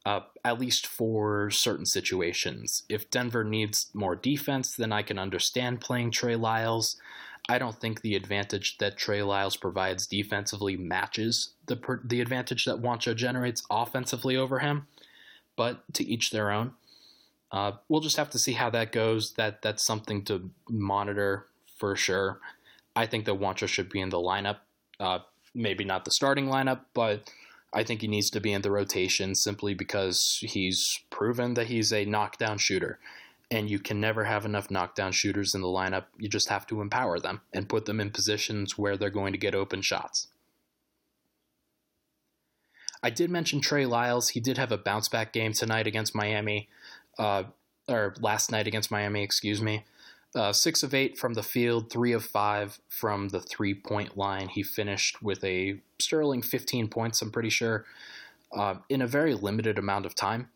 uh, 0.04 0.20
at 0.44 0.60
least 0.60 0.86
for 0.86 1.50
certain 1.50 1.86
situations. 1.86 2.82
If 2.88 3.10
Denver 3.10 3.44
needs 3.44 3.90
more 3.94 4.14
defense, 4.14 4.76
then 4.76 4.92
I 4.92 5.02
can 5.02 5.18
understand 5.18 5.80
playing 5.80 6.10
Trey 6.10 6.36
Lyles. 6.36 6.96
I 7.48 7.58
don't 7.58 7.78
think 7.78 8.00
the 8.00 8.14
advantage 8.14 8.78
that 8.78 8.96
Trey 8.96 9.22
Lyles 9.22 9.56
provides 9.56 10.06
defensively 10.06 10.76
matches 10.76 11.50
the 11.66 11.76
per- 11.76 12.02
the 12.04 12.20
advantage 12.20 12.64
that 12.64 12.82
Juancho 12.82 13.14
generates 13.16 13.62
offensively 13.70 14.36
over 14.36 14.58
him. 14.58 14.86
But 15.56 15.82
to 15.94 16.04
each 16.04 16.30
their 16.30 16.50
own. 16.50 16.72
Uh, 17.52 17.72
we'll 17.88 18.00
just 18.00 18.16
have 18.16 18.30
to 18.30 18.38
see 18.38 18.52
how 18.52 18.68
that 18.70 18.90
goes. 18.90 19.34
That 19.34 19.62
that's 19.62 19.84
something 19.84 20.24
to 20.24 20.50
monitor 20.68 21.46
for 21.76 21.94
sure. 21.94 22.40
I 22.96 23.06
think 23.06 23.24
that 23.26 23.38
Juancho 23.38 23.68
should 23.68 23.88
be 23.88 24.00
in 24.00 24.08
the 24.08 24.18
lineup. 24.18 24.58
Uh, 24.98 25.20
maybe 25.54 25.84
not 25.84 26.04
the 26.04 26.10
starting 26.10 26.46
lineup, 26.46 26.80
but 26.94 27.30
I 27.74 27.82
think 27.82 28.00
he 28.00 28.08
needs 28.08 28.30
to 28.30 28.40
be 28.40 28.52
in 28.52 28.62
the 28.62 28.70
rotation 28.70 29.34
simply 29.34 29.74
because 29.74 30.38
he's 30.40 31.00
proven 31.10 31.54
that 31.54 31.66
he's 31.66 31.92
a 31.92 32.04
knockdown 32.04 32.58
shooter. 32.58 33.00
And 33.50 33.68
you 33.68 33.78
can 33.78 34.00
never 34.00 34.24
have 34.24 34.44
enough 34.44 34.70
knockdown 34.70 35.12
shooters 35.12 35.54
in 35.54 35.60
the 35.60 35.66
lineup. 35.66 36.04
You 36.18 36.28
just 36.28 36.48
have 36.48 36.66
to 36.68 36.80
empower 36.80 37.18
them 37.18 37.42
and 37.52 37.68
put 37.68 37.84
them 37.84 38.00
in 38.00 38.10
positions 38.10 38.78
where 38.78 38.96
they're 38.96 39.10
going 39.10 39.32
to 39.32 39.38
get 39.38 39.54
open 39.54 39.82
shots. 39.82 40.28
I 43.02 43.10
did 43.10 43.28
mention 43.28 43.60
Trey 43.60 43.84
Lyles. 43.84 44.30
He 44.30 44.40
did 44.40 44.56
have 44.56 44.72
a 44.72 44.78
bounce 44.78 45.10
back 45.10 45.32
game 45.32 45.52
tonight 45.52 45.87
against 45.87 46.14
Miami, 46.14 46.70
uh, 47.18 47.42
or 47.87 48.14
last 48.18 48.50
night 48.50 48.66
against 48.66 48.90
Miami, 48.90 49.22
excuse 49.22 49.60
me. 49.60 49.84
Uh, 50.35 50.53
six 50.53 50.83
of 50.83 50.92
eight 50.92 51.16
from 51.16 51.35
the 51.35 51.42
field, 51.42 51.90
three 51.90 52.12
of 52.12 52.25
five 52.25 52.81
from 52.88 53.29
the 53.29 53.40
three 53.40 53.75
point 53.75 54.16
line. 54.16 54.49
He 54.49 54.64
finished 54.64 55.23
with 55.23 55.44
a 55.44 55.81
sterling 56.01 56.42
15 56.42 56.88
points, 56.88 57.23
I'm 57.23 57.31
pretty 57.31 57.51
sure, 57.51 57.85
uh, 58.53 58.77
in 58.88 59.01
a 59.01 59.07
very 59.07 59.35
limited 59.35 59.79
amount 59.79 60.07
of 60.07 60.14
time. 60.16 60.49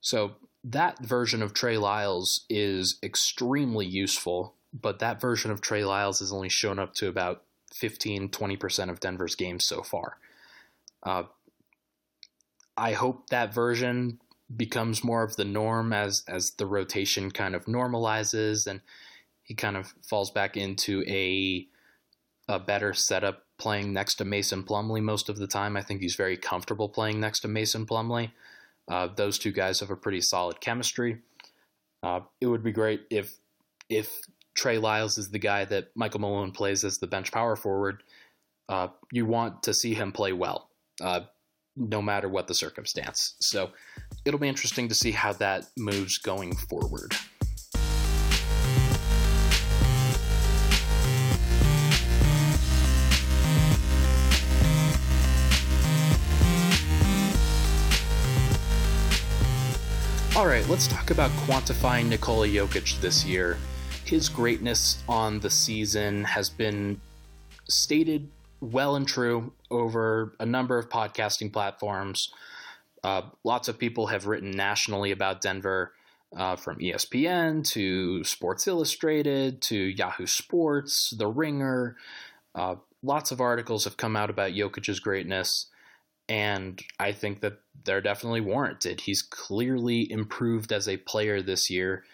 So 0.00 0.36
that 0.62 1.00
version 1.00 1.42
of 1.42 1.52
Trey 1.52 1.76
Lyles 1.76 2.44
is 2.48 2.98
extremely 3.02 3.86
useful, 3.86 4.54
but 4.72 5.00
that 5.00 5.20
version 5.20 5.50
of 5.50 5.60
Trey 5.60 5.84
Lyles 5.84 6.20
has 6.20 6.32
only 6.32 6.48
shown 6.48 6.78
up 6.78 6.94
to 6.94 7.08
about 7.08 7.42
15 7.74 8.28
20% 8.28 8.90
of 8.90 9.00
Denver's 9.00 9.34
games 9.34 9.64
so 9.64 9.82
far. 9.82 10.18
Uh, 11.02 11.24
I 12.76 12.92
hope 12.92 13.30
that 13.30 13.52
version 13.52 14.20
becomes 14.54 15.02
more 15.02 15.22
of 15.22 15.36
the 15.36 15.44
norm 15.44 15.92
as 15.92 16.22
as 16.28 16.52
the 16.52 16.66
rotation 16.66 17.30
kind 17.30 17.54
of 17.54 17.64
normalizes 17.64 18.66
and 18.66 18.80
he 19.44 19.54
kind 19.54 19.76
of 19.76 19.94
falls 20.02 20.30
back 20.30 20.56
into 20.56 21.04
a 21.06 21.68
a 22.48 22.58
better 22.58 22.92
setup 22.92 23.44
playing 23.58 23.92
next 23.92 24.16
to 24.16 24.24
Mason 24.24 24.62
Plumlee 24.64 25.02
most 25.02 25.28
of 25.28 25.38
the 25.38 25.46
time. 25.46 25.76
I 25.76 25.82
think 25.82 26.02
he's 26.02 26.16
very 26.16 26.36
comfortable 26.36 26.88
playing 26.88 27.20
next 27.20 27.40
to 27.40 27.48
Mason 27.48 27.86
Plumlee. 27.86 28.32
Uh, 28.90 29.08
those 29.14 29.38
two 29.38 29.52
guys 29.52 29.80
have 29.80 29.90
a 29.90 29.96
pretty 29.96 30.20
solid 30.20 30.60
chemistry. 30.60 31.22
Uh, 32.02 32.20
it 32.40 32.46
would 32.46 32.62
be 32.62 32.72
great 32.72 33.02
if 33.10 33.38
if 33.88 34.20
Trey 34.54 34.78
Lyles 34.78 35.18
is 35.18 35.30
the 35.30 35.38
guy 35.38 35.64
that 35.64 35.88
Michael 35.94 36.20
Malone 36.20 36.52
plays 36.52 36.84
as 36.84 36.98
the 36.98 37.06
bench 37.06 37.32
power 37.32 37.56
forward. 37.56 38.02
Uh, 38.68 38.88
you 39.12 39.26
want 39.26 39.62
to 39.64 39.74
see 39.74 39.94
him 39.94 40.12
play 40.12 40.32
well, 40.32 40.70
uh, 41.02 41.20
no 41.76 42.00
matter 42.00 42.28
what 42.28 42.46
the 42.46 42.54
circumstance. 42.54 43.34
So 43.40 43.70
it'll 44.24 44.40
be 44.40 44.48
interesting 44.48 44.88
to 44.88 44.94
see 44.94 45.10
how 45.10 45.32
that 45.34 45.66
moves 45.76 46.18
going 46.18 46.54
forward. 46.54 47.14
All 60.36 60.48
right, 60.48 60.68
let's 60.68 60.88
talk 60.88 61.12
about 61.12 61.30
quantifying 61.46 62.08
Nikola 62.08 62.48
Jokic 62.48 63.00
this 63.00 63.24
year. 63.24 63.56
His 64.04 64.28
greatness 64.28 65.00
on 65.08 65.38
the 65.38 65.48
season 65.48 66.24
has 66.24 66.50
been 66.50 67.00
stated 67.68 68.28
well 68.60 68.96
and 68.96 69.06
true 69.06 69.52
over 69.70 70.34
a 70.40 70.44
number 70.44 70.76
of 70.76 70.88
podcasting 70.88 71.52
platforms. 71.52 72.32
Uh, 73.04 73.22
lots 73.44 73.68
of 73.68 73.78
people 73.78 74.08
have 74.08 74.26
written 74.26 74.50
nationally 74.50 75.12
about 75.12 75.40
Denver, 75.40 75.92
uh, 76.36 76.56
from 76.56 76.80
ESPN 76.80 77.64
to 77.68 78.24
Sports 78.24 78.66
Illustrated 78.66 79.62
to 79.62 79.76
Yahoo 79.76 80.26
Sports, 80.26 81.10
The 81.16 81.28
Ringer. 81.28 81.96
Uh, 82.56 82.74
lots 83.04 83.30
of 83.30 83.40
articles 83.40 83.84
have 83.84 83.96
come 83.96 84.16
out 84.16 84.30
about 84.30 84.50
Jokic's 84.50 84.98
greatness 84.98 85.66
and 86.28 86.82
I 86.98 87.12
think 87.12 87.40
that 87.40 87.58
they're 87.84 88.00
definitely 88.00 88.40
warranted. 88.40 89.02
He's 89.02 89.22
clearly 89.22 90.10
improved 90.10 90.72
as 90.72 90.88
a 90.88 90.96
player 90.96 91.42
this 91.42 91.68
year, 91.68 92.04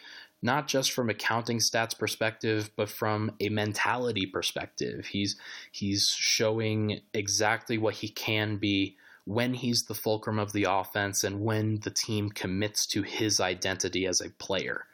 not 0.42 0.66
just 0.66 0.92
from 0.92 1.10
a 1.10 1.14
counting 1.14 1.58
stats 1.58 1.96
perspective, 1.96 2.70
but 2.76 2.88
from 2.88 3.32
a 3.40 3.48
mentality 3.48 4.26
perspective. 4.26 5.06
He's 5.06 5.36
he's 5.70 6.08
showing 6.08 7.00
exactly 7.14 7.78
what 7.78 7.94
he 7.94 8.08
can 8.08 8.56
be 8.56 8.96
when 9.24 9.54
he's 9.54 9.84
the 9.84 9.94
fulcrum 9.94 10.38
of 10.38 10.52
the 10.52 10.64
offense 10.64 11.22
and 11.22 11.40
when 11.40 11.80
the 11.80 11.90
team 11.90 12.30
commits 12.30 12.86
to 12.86 13.02
his 13.02 13.38
identity 13.38 14.06
as 14.06 14.20
a 14.20 14.30
player. 14.30 14.86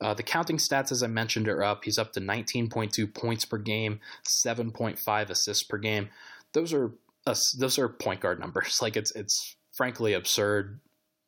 Uh, 0.00 0.14
the 0.14 0.22
counting 0.22 0.56
stats, 0.56 0.90
as 0.90 1.02
I 1.02 1.06
mentioned, 1.06 1.46
are 1.46 1.62
up. 1.62 1.84
He's 1.84 1.98
up 1.98 2.12
to 2.14 2.20
19.2 2.20 3.14
points 3.14 3.44
per 3.44 3.58
game, 3.58 4.00
7.5 4.26 5.30
assists 5.30 5.62
per 5.62 5.78
game. 5.78 6.08
Those 6.54 6.72
are 6.72 6.90
uh, 7.26 7.34
those 7.58 7.78
are 7.78 7.88
point 7.88 8.20
guard 8.20 8.40
numbers. 8.40 8.78
Like 8.82 8.96
it's 8.96 9.12
it's 9.12 9.56
frankly 9.72 10.12
absurd 10.12 10.80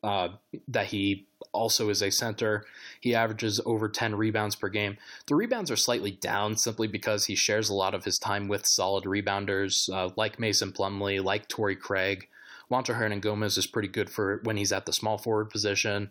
uh, 0.03 0.29
that 0.69 0.87
he 0.87 1.27
also 1.53 1.89
is 1.89 2.03
a 2.03 2.11
center. 2.11 2.65
He 3.01 3.15
averages 3.15 3.61
over 3.65 3.89
10 3.89 4.17
rebounds 4.17 4.57
per 4.57 4.69
game. 4.69 4.99
The 5.27 5.35
rebounds 5.35 5.71
are 5.71 5.77
slightly 5.77 6.11
down 6.11 6.57
simply 6.57 6.89
because 6.89 7.27
he 7.27 7.35
shares 7.35 7.71
a 7.71 7.75
lot 7.75 7.95
of 7.95 8.05
his 8.05 8.19
time 8.19 8.49
with 8.49 8.67
solid 8.67 9.05
rebounders 9.05 9.89
uh, 9.93 10.11
like 10.17 10.39
Mason 10.39 10.73
Plumlee, 10.73 11.23
like 11.23 11.49
Torrey 11.49 11.77
Craig. 11.77 12.29
Juancho 12.71 12.99
Hernangomez 12.99 13.57
is 13.57 13.67
pretty 13.67 13.89
good 13.89 14.11
for 14.11 14.41
when 14.43 14.57
he's 14.57 14.73
at 14.73 14.85
the 14.85 14.93
small 14.93 15.17
forward 15.17 15.49
position. 15.51 16.11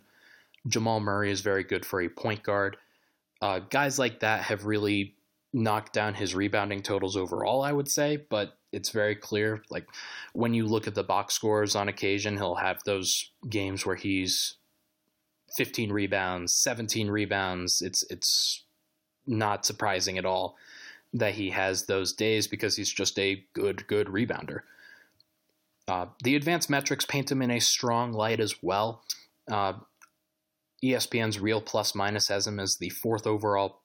Jamal 0.66 0.98
Murray 0.98 1.30
is 1.30 1.40
very 1.40 1.62
good 1.62 1.84
for 1.84 2.00
a 2.00 2.08
point 2.08 2.42
guard. 2.42 2.76
Uh, 3.42 3.58
guys 3.58 3.98
like 3.98 4.20
that 4.20 4.42
have 4.42 4.64
really 4.64 5.14
knocked 5.52 5.92
down 5.92 6.14
his 6.14 6.34
rebounding 6.34 6.82
totals 6.82 7.16
overall, 7.16 7.62
I 7.62 7.72
would 7.72 7.88
say, 7.88 8.16
but 8.16 8.58
it's 8.74 8.90
very 8.90 9.14
clear. 9.14 9.62
Like 9.70 9.86
when 10.32 10.54
you 10.54 10.66
look 10.66 10.86
at 10.86 10.94
the 10.94 11.04
box 11.04 11.34
scores 11.34 11.74
on 11.76 11.88
occasion, 11.88 12.36
he'll 12.36 12.56
have 12.56 12.80
those 12.84 13.30
games 13.48 13.86
where 13.86 13.96
he's 13.96 14.56
15 15.56 15.92
rebounds, 15.92 16.52
17 16.52 17.08
rebounds. 17.08 17.80
It's 17.80 18.04
it's 18.10 18.64
not 19.26 19.64
surprising 19.64 20.18
at 20.18 20.26
all 20.26 20.56
that 21.12 21.34
he 21.34 21.50
has 21.50 21.86
those 21.86 22.12
days 22.12 22.46
because 22.46 22.76
he's 22.76 22.92
just 22.92 23.18
a 23.18 23.44
good 23.52 23.86
good 23.86 24.08
rebounder. 24.08 24.60
Uh, 25.86 26.06
the 26.22 26.34
advanced 26.34 26.70
metrics 26.70 27.04
paint 27.04 27.30
him 27.30 27.42
in 27.42 27.50
a 27.50 27.60
strong 27.60 28.12
light 28.12 28.40
as 28.40 28.56
well. 28.62 29.02
Uh, 29.50 29.74
ESPN's 30.82 31.38
Real 31.38 31.60
Plus 31.60 31.94
Minus 31.94 32.28
has 32.28 32.46
him 32.46 32.58
as 32.58 32.76
the 32.76 32.90
fourth 32.90 33.26
overall 33.26 33.80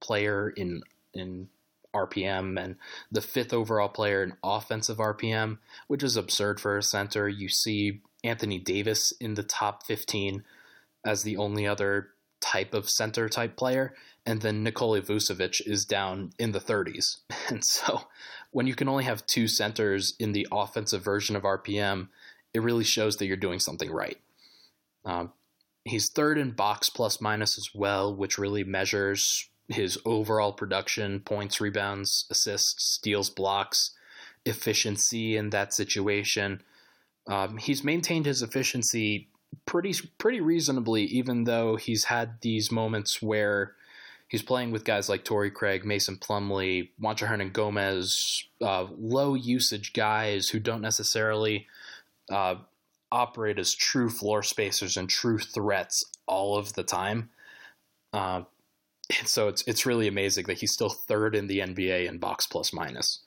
player 0.00 0.50
in 0.50 0.82
in 1.14 1.48
RPM 1.94 2.62
and 2.62 2.76
the 3.10 3.20
fifth 3.20 3.52
overall 3.52 3.88
player 3.88 4.22
in 4.22 4.34
offensive 4.42 4.98
RPM, 4.98 5.58
which 5.88 6.02
is 6.02 6.16
absurd 6.16 6.60
for 6.60 6.76
a 6.76 6.82
center. 6.82 7.28
You 7.28 7.48
see 7.48 8.00
Anthony 8.24 8.58
Davis 8.58 9.12
in 9.20 9.34
the 9.34 9.42
top 9.42 9.86
15 9.86 10.44
as 11.04 11.22
the 11.22 11.36
only 11.36 11.66
other 11.66 12.08
type 12.40 12.74
of 12.74 12.90
center 12.90 13.28
type 13.28 13.56
player, 13.56 13.94
and 14.26 14.42
then 14.42 14.62
Nikola 14.62 15.00
Vucevic 15.00 15.60
is 15.66 15.84
down 15.84 16.32
in 16.38 16.52
the 16.52 16.60
30s. 16.60 17.18
And 17.48 17.64
so 17.64 18.02
when 18.50 18.66
you 18.66 18.74
can 18.74 18.88
only 18.88 19.04
have 19.04 19.26
two 19.26 19.46
centers 19.46 20.14
in 20.18 20.32
the 20.32 20.46
offensive 20.50 21.04
version 21.04 21.36
of 21.36 21.42
RPM, 21.42 22.08
it 22.54 22.62
really 22.62 22.84
shows 22.84 23.16
that 23.16 23.26
you're 23.26 23.36
doing 23.36 23.58
something 23.58 23.90
right. 23.90 24.16
Um, 25.04 25.32
he's 25.84 26.08
third 26.08 26.38
in 26.38 26.52
box 26.52 26.88
plus 26.88 27.20
minus 27.20 27.58
as 27.58 27.70
well, 27.74 28.14
which 28.14 28.38
really 28.38 28.64
measures 28.64 29.48
his 29.72 29.98
overall 30.04 30.52
production, 30.52 31.20
points, 31.20 31.60
rebounds, 31.60 32.26
assists, 32.30 32.84
steals, 32.84 33.30
blocks, 33.30 33.92
efficiency 34.44 35.36
in 35.36 35.50
that 35.50 35.72
situation. 35.72 36.62
Um, 37.26 37.56
he's 37.58 37.84
maintained 37.84 38.26
his 38.26 38.42
efficiency 38.42 39.28
pretty 39.66 39.94
pretty 40.18 40.40
reasonably, 40.40 41.04
even 41.04 41.44
though 41.44 41.76
he's 41.76 42.04
had 42.04 42.40
these 42.40 42.72
moments 42.72 43.22
where 43.22 43.74
he's 44.28 44.42
playing 44.42 44.70
with 44.70 44.84
guys 44.84 45.08
like 45.08 45.24
Torrey 45.24 45.50
Craig, 45.50 45.84
Mason 45.84 46.16
Plumlee, 46.16 46.88
Juancho 47.00 47.28
Hernangomez, 47.28 48.44
uh, 48.60 48.86
low 48.98 49.34
usage 49.34 49.92
guys 49.92 50.48
who 50.48 50.58
don't 50.58 50.80
necessarily 50.80 51.66
uh, 52.30 52.56
operate 53.10 53.58
as 53.58 53.74
true 53.74 54.08
floor 54.08 54.42
spacers 54.42 54.96
and 54.96 55.08
true 55.08 55.38
threats 55.38 56.04
all 56.26 56.56
of 56.56 56.72
the 56.72 56.82
time. 56.82 57.28
Uh, 58.12 58.42
so 59.24 59.48
it's 59.48 59.62
it's 59.66 59.86
really 59.86 60.08
amazing 60.08 60.46
that 60.46 60.58
he's 60.58 60.72
still 60.72 60.88
third 60.88 61.34
in 61.34 61.46
the 61.46 61.60
NBA 61.60 62.08
in 62.08 62.18
box 62.18 62.46
plus 62.46 62.72
minus. 62.72 63.20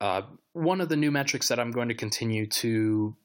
Uh, 0.00 0.22
one 0.52 0.80
of 0.80 0.88
the 0.88 0.96
new 0.96 1.10
metrics 1.10 1.48
that 1.48 1.58
I'm 1.58 1.70
going 1.70 1.88
to 1.88 1.94
continue 1.94 2.46
to 2.46 3.16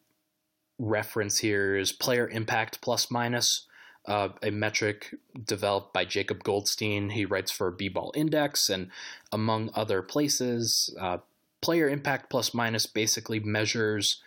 reference 0.79 1.37
here 1.39 1.75
is 1.75 1.91
player 1.91 2.27
impact 2.29 2.81
plus 2.81 3.11
minus, 3.11 3.67
uh, 4.07 4.29
a 4.41 4.51
metric 4.51 5.13
developed 5.45 5.93
by 5.93 6.05
Jacob 6.05 6.43
Goldstein. 6.43 7.09
He 7.09 7.25
writes 7.25 7.51
for 7.51 7.71
B 7.71 7.89
Ball 7.89 8.11
Index 8.15 8.69
and 8.69 8.89
among 9.31 9.69
other 9.75 10.01
places. 10.01 10.95
Uh, 10.99 11.17
player 11.61 11.89
impact 11.89 12.29
plus 12.29 12.53
minus 12.53 12.85
basically 12.85 13.39
measures 13.39 14.21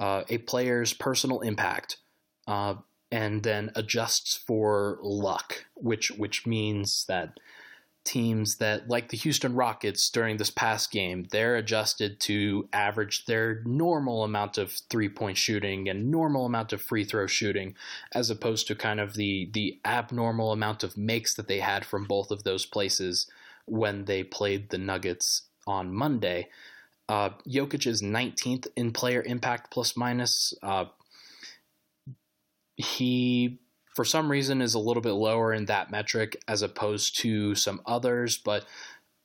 uh, 0.00 0.24
a 0.28 0.38
player's 0.38 0.92
personal 0.92 1.40
impact 1.40 1.98
uh, 2.48 2.74
and 3.14 3.44
then 3.44 3.70
adjusts 3.76 4.34
for 4.34 4.98
luck, 5.00 5.66
which 5.74 6.10
which 6.10 6.48
means 6.48 7.04
that 7.06 7.38
teams 8.02 8.56
that 8.56 8.88
like 8.88 9.10
the 9.10 9.16
Houston 9.16 9.54
Rockets 9.54 10.10
during 10.10 10.36
this 10.36 10.50
past 10.50 10.90
game, 10.90 11.28
they're 11.30 11.54
adjusted 11.54 12.18
to 12.22 12.68
average 12.72 13.26
their 13.26 13.62
normal 13.64 14.24
amount 14.24 14.58
of 14.58 14.72
three-point 14.90 15.38
shooting 15.38 15.88
and 15.88 16.10
normal 16.10 16.44
amount 16.44 16.72
of 16.72 16.82
free 16.82 17.04
throw 17.04 17.28
shooting 17.28 17.76
as 18.12 18.30
opposed 18.30 18.66
to 18.66 18.74
kind 18.74 18.98
of 18.98 19.14
the 19.14 19.48
the 19.52 19.78
abnormal 19.84 20.50
amount 20.50 20.82
of 20.82 20.98
makes 20.98 21.34
that 21.36 21.46
they 21.46 21.60
had 21.60 21.84
from 21.84 22.06
both 22.06 22.32
of 22.32 22.42
those 22.42 22.66
places 22.66 23.28
when 23.66 24.06
they 24.06 24.24
played 24.24 24.70
the 24.70 24.78
Nuggets 24.78 25.42
on 25.68 25.94
Monday. 25.94 26.48
Uh, 27.08 27.30
Jokic 27.46 27.86
is 27.86 28.02
19th 28.02 28.66
in 28.74 28.90
player 28.90 29.22
impact 29.22 29.70
plus 29.70 29.96
minus. 29.96 30.52
Uh, 30.64 30.86
he, 32.76 33.58
for 33.94 34.04
some 34.04 34.30
reason, 34.30 34.60
is 34.60 34.74
a 34.74 34.78
little 34.78 35.02
bit 35.02 35.12
lower 35.12 35.52
in 35.52 35.66
that 35.66 35.90
metric 35.90 36.36
as 36.48 36.62
opposed 36.62 37.18
to 37.20 37.54
some 37.54 37.80
others, 37.86 38.36
but 38.38 38.64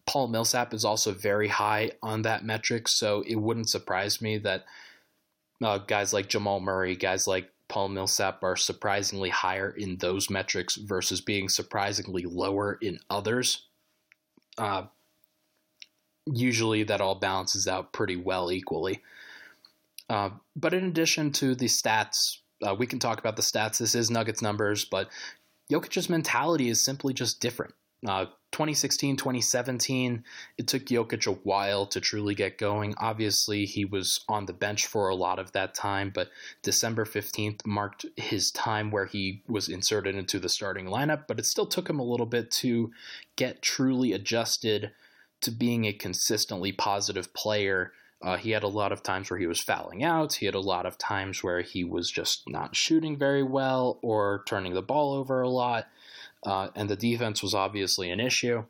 Paul 0.06 0.28
Millsap 0.28 0.74
is 0.74 0.86
also 0.86 1.14
very 1.14 1.48
high 1.48 1.92
on 2.02 2.24
that 2.24 2.44
metric, 2.44 2.88
so 2.88 3.24
it 3.28 3.36
wouldn't 3.36 3.70
surprise 3.70 4.22
me 4.22 4.38
that 4.40 4.66
uh, 5.64 5.78
guys 5.78 6.14
like 6.14 6.30
Jamal 6.30 6.60
Murray, 6.60 6.96
guys 6.96 7.28
like 7.28 7.52
Paul 7.68 7.90
Millsap 7.90 8.44
are 8.44 8.56
surprisingly 8.56 9.30
higher 9.30 9.70
in 9.70 9.98
those 9.98 10.30
metrics 10.30 10.76
versus 10.76 11.22
being 11.22 11.48
surprisingly 11.48 12.24
lower 12.24 12.78
in 12.82 13.00
others. 13.10 13.68
Uh, 14.58 14.86
usually 16.26 16.84
that 16.84 17.02
all 17.02 17.16
balances 17.16 17.68
out 17.68 17.94
pretty 17.94 18.16
well 18.16 18.52
equally. 18.52 19.02
Uh, 20.10 20.32
but 20.56 20.74
in 20.74 20.86
addition 20.86 21.32
to 21.34 21.54
the 21.54 21.68
stats, 21.68 22.40
uh, 22.65 22.76
we 22.76 22.88
can 22.88 23.00
talk 23.00 23.19
about 23.19 23.36
the 23.36 23.41
stats. 23.41 23.78
This 23.80 23.95
is 23.95 24.12
Nuggets 24.12 24.41
numbers, 24.41 24.86
but 24.86 25.10
Jokic's 25.72 26.10
mentality 26.10 26.69
is 26.69 26.84
simply 26.84 27.13
just 27.13 27.39
different. 27.39 27.74
Uh, 28.08 28.26
2016, 28.54 29.17
2017, 29.17 30.24
it 30.58 30.67
took 30.67 30.86
Jokic 30.86 31.28
a 31.28 31.32
while 31.32 31.86
to 31.88 32.00
truly 32.00 32.34
get 32.34 32.58
going. 32.58 32.95
Obviously, 32.98 33.65
he 33.65 33.84
was 33.84 34.22
on 34.30 34.45
the 34.45 34.54
bench 34.54 34.88
for 34.88 35.10
a 35.10 35.15
lot 35.15 35.38
of 35.38 35.52
that 35.52 35.76
time, 35.76 36.12
but 36.13 36.30
December 36.63 37.04
15th 37.04 37.65
marked 37.65 38.06
his 38.15 38.52
time 38.52 38.89
where 38.89 39.06
he 39.06 39.43
was 39.48 39.67
inserted 39.67 40.15
into 40.15 40.39
the 40.39 40.50
starting 40.50 40.86
lineup, 40.86 41.26
but 41.28 41.39
it 41.39 41.45
still 41.45 41.65
took 41.65 41.89
him 41.89 42.00
a 42.00 42.04
little 42.04 42.26
bit 42.26 42.50
to 42.52 42.89
get 43.36 43.62
truly 43.62 44.13
adjusted 44.13 44.91
to 45.41 45.52
being 45.52 45.86
a 45.86 45.93
consistently 45.93 46.72
positive 46.72 47.34
player. 47.34 47.91
Uh, 48.22 48.36
he 48.38 48.52
had 48.52 48.64
a 48.64 48.68
lot 48.68 48.92
of 48.92 49.02
times 49.02 49.30
where 49.30 49.40
he 49.40 49.48
was 49.48 49.62
fouling 49.62 50.04
out. 50.04 50.34
He 50.34 50.46
had 50.46 50.56
a 50.56 50.60
lot 50.60 50.86
of 50.86 50.98
times 50.98 51.42
where 51.42 51.62
he 51.62 51.84
was 51.84 52.12
just 52.12 52.44
not 52.50 52.76
shooting 52.76 53.18
very 53.18 53.44
well 53.44 53.98
or 54.02 54.44
turning 54.46 54.74
the 54.74 54.82
ball 54.82 55.14
over 55.14 55.42
a 55.42 55.50
lot. 55.50 55.88
Uh, 56.46 56.70
and 56.76 56.90
the 56.90 56.96
defense 56.96 57.42
was 57.42 57.54
obviously 57.54 58.10
an 58.12 58.20
issue. 58.20 58.64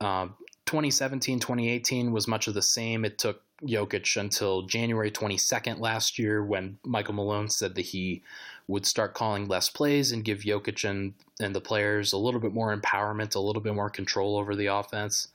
Uh, 0.00 0.28
2017 0.66 1.40
2018 1.40 2.12
was 2.12 2.26
much 2.26 2.48
of 2.48 2.54
the 2.54 2.62
same. 2.62 3.04
It 3.04 3.18
took 3.18 3.42
Jokic 3.62 4.18
until 4.18 4.62
January 4.62 5.10
22nd 5.10 5.78
last 5.78 6.18
year 6.18 6.42
when 6.44 6.78
Michael 6.84 7.14
Malone 7.14 7.48
said 7.48 7.74
that 7.74 7.82
he 7.82 8.22
would 8.66 8.86
start 8.86 9.14
calling 9.14 9.46
less 9.46 9.68
plays 9.68 10.10
and 10.10 10.24
give 10.24 10.40
Jokic 10.40 10.88
and, 10.88 11.14
and 11.38 11.54
the 11.54 11.60
players 11.60 12.12
a 12.12 12.18
little 12.18 12.40
bit 12.40 12.52
more 12.52 12.76
empowerment, 12.76 13.34
a 13.34 13.40
little 13.40 13.62
bit 13.62 13.74
more 13.74 13.90
control 13.90 14.38
over 14.38 14.56
the 14.56 14.66
offense. 14.66 15.28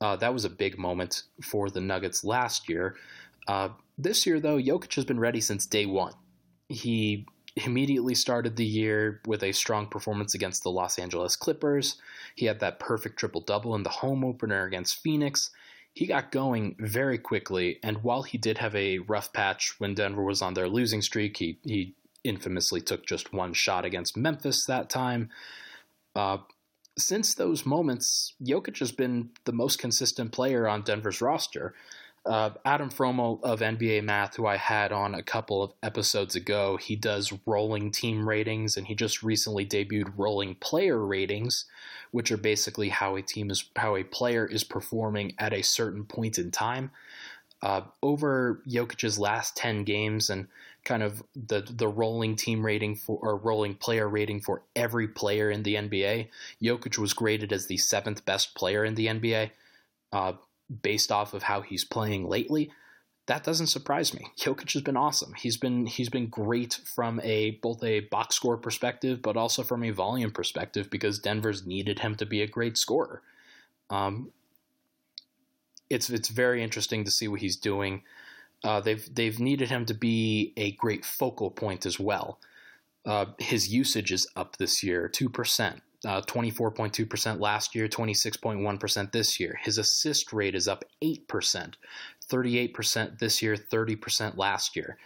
Uh, 0.00 0.16
that 0.16 0.32
was 0.32 0.44
a 0.44 0.50
big 0.50 0.78
moment 0.78 1.24
for 1.42 1.68
the 1.68 1.80
Nuggets 1.80 2.24
last 2.24 2.68
year. 2.68 2.96
Uh, 3.46 3.70
this 3.98 4.26
year, 4.26 4.40
though, 4.40 4.56
Jokic 4.56 4.94
has 4.94 5.04
been 5.04 5.20
ready 5.20 5.40
since 5.40 5.66
day 5.66 5.86
one. 5.86 6.14
He 6.68 7.26
immediately 7.56 8.14
started 8.14 8.56
the 8.56 8.64
year 8.64 9.20
with 9.26 9.42
a 9.42 9.52
strong 9.52 9.86
performance 9.86 10.34
against 10.34 10.62
the 10.62 10.70
Los 10.70 10.98
Angeles 10.98 11.36
Clippers. 11.36 11.96
He 12.34 12.46
had 12.46 12.60
that 12.60 12.78
perfect 12.78 13.18
triple 13.18 13.40
double 13.40 13.74
in 13.74 13.82
the 13.82 13.90
home 13.90 14.24
opener 14.24 14.64
against 14.64 15.02
Phoenix. 15.02 15.50
He 15.92 16.06
got 16.06 16.30
going 16.30 16.76
very 16.78 17.18
quickly, 17.18 17.80
and 17.82 18.02
while 18.04 18.22
he 18.22 18.38
did 18.38 18.58
have 18.58 18.74
a 18.76 19.00
rough 19.00 19.32
patch 19.32 19.74
when 19.78 19.94
Denver 19.94 20.22
was 20.22 20.40
on 20.40 20.54
their 20.54 20.68
losing 20.68 21.02
streak, 21.02 21.36
he, 21.36 21.58
he 21.64 21.94
infamously 22.22 22.80
took 22.80 23.04
just 23.04 23.32
one 23.32 23.52
shot 23.52 23.84
against 23.84 24.16
Memphis 24.16 24.64
that 24.66 24.88
time. 24.88 25.30
Uh, 26.14 26.38
since 27.00 27.34
those 27.34 27.66
moments, 27.66 28.34
Jokic 28.42 28.78
has 28.78 28.92
been 28.92 29.30
the 29.44 29.52
most 29.52 29.78
consistent 29.78 30.32
player 30.32 30.68
on 30.68 30.82
Denver's 30.82 31.20
roster. 31.20 31.74
Uh, 32.26 32.50
Adam 32.66 32.90
Fromal 32.90 33.42
of 33.42 33.60
NBA 33.60 34.04
Math, 34.04 34.36
who 34.36 34.46
I 34.46 34.56
had 34.56 34.92
on 34.92 35.14
a 35.14 35.22
couple 35.22 35.62
of 35.62 35.72
episodes 35.82 36.36
ago, 36.36 36.76
he 36.76 36.94
does 36.94 37.32
rolling 37.46 37.90
team 37.90 38.28
ratings, 38.28 38.76
and 38.76 38.86
he 38.86 38.94
just 38.94 39.22
recently 39.22 39.64
debuted 39.64 40.12
rolling 40.16 40.56
player 40.56 40.98
ratings, 40.98 41.64
which 42.10 42.30
are 42.30 42.36
basically 42.36 42.90
how 42.90 43.16
a 43.16 43.22
team 43.22 43.50
is 43.50 43.64
how 43.74 43.96
a 43.96 44.04
player 44.04 44.44
is 44.44 44.64
performing 44.64 45.34
at 45.38 45.54
a 45.54 45.62
certain 45.62 46.04
point 46.04 46.38
in 46.38 46.50
time. 46.50 46.90
Uh, 47.62 47.82
over 48.02 48.62
Jokic's 48.68 49.18
last 49.18 49.56
ten 49.56 49.84
games, 49.84 50.28
and 50.28 50.46
kind 50.84 51.02
of 51.02 51.22
the 51.34 51.60
the 51.60 51.88
rolling 51.88 52.36
team 52.36 52.64
rating 52.64 52.96
for 52.96 53.18
or 53.20 53.36
rolling 53.36 53.74
player 53.74 54.08
rating 54.08 54.40
for 54.40 54.62
every 54.74 55.08
player 55.08 55.50
in 55.50 55.62
the 55.62 55.74
NBA. 55.74 56.28
Jokic 56.62 56.98
was 56.98 57.12
graded 57.12 57.52
as 57.52 57.66
the 57.66 57.76
seventh 57.76 58.24
best 58.24 58.54
player 58.54 58.84
in 58.84 58.94
the 58.94 59.06
NBA, 59.06 59.50
uh, 60.12 60.32
based 60.82 61.12
off 61.12 61.34
of 61.34 61.44
how 61.44 61.60
he's 61.60 61.84
playing 61.84 62.28
lately. 62.28 62.70
That 63.26 63.44
doesn't 63.44 63.68
surprise 63.68 64.12
me. 64.12 64.26
Jokic 64.38 64.72
has 64.72 64.82
been 64.82 64.96
awesome. 64.96 65.34
He's 65.34 65.56
been 65.56 65.86
he's 65.86 66.08
been 66.08 66.26
great 66.26 66.80
from 66.94 67.20
a 67.22 67.52
both 67.62 67.82
a 67.84 68.00
box 68.00 68.34
score 68.36 68.56
perspective, 68.56 69.22
but 69.22 69.36
also 69.36 69.62
from 69.62 69.84
a 69.84 69.90
volume 69.90 70.32
perspective 70.32 70.90
because 70.90 71.18
Denver's 71.18 71.66
needed 71.66 72.00
him 72.00 72.16
to 72.16 72.26
be 72.26 72.42
a 72.42 72.46
great 72.46 72.76
scorer. 72.76 73.22
Um, 73.88 74.32
it's 75.90 76.08
it's 76.08 76.28
very 76.28 76.62
interesting 76.62 77.04
to 77.04 77.10
see 77.10 77.28
what 77.28 77.40
he's 77.40 77.56
doing. 77.56 78.02
Uh, 78.62 78.80
they've 78.80 79.14
they've 79.14 79.40
needed 79.40 79.70
him 79.70 79.86
to 79.86 79.94
be 79.94 80.52
a 80.56 80.72
great 80.72 81.04
focal 81.04 81.50
point 81.50 81.86
as 81.86 81.98
well. 81.98 82.38
Uh, 83.06 83.26
his 83.38 83.72
usage 83.72 84.12
is 84.12 84.26
up 84.36 84.56
this 84.56 84.82
year, 84.82 85.08
two 85.08 85.28
percent. 85.28 85.80
Uh, 86.02 86.22
24.2% 86.22 87.40
last 87.40 87.74
year, 87.74 87.86
26.1% 87.86 89.12
this 89.12 89.38
year. 89.38 89.58
His 89.62 89.76
assist 89.76 90.32
rate 90.32 90.54
is 90.54 90.66
up 90.66 90.82
8%, 91.04 91.74
38% 92.26 93.18
this 93.18 93.42
year, 93.42 93.54
30% 93.54 94.38
last 94.38 94.76
year. 94.76 94.96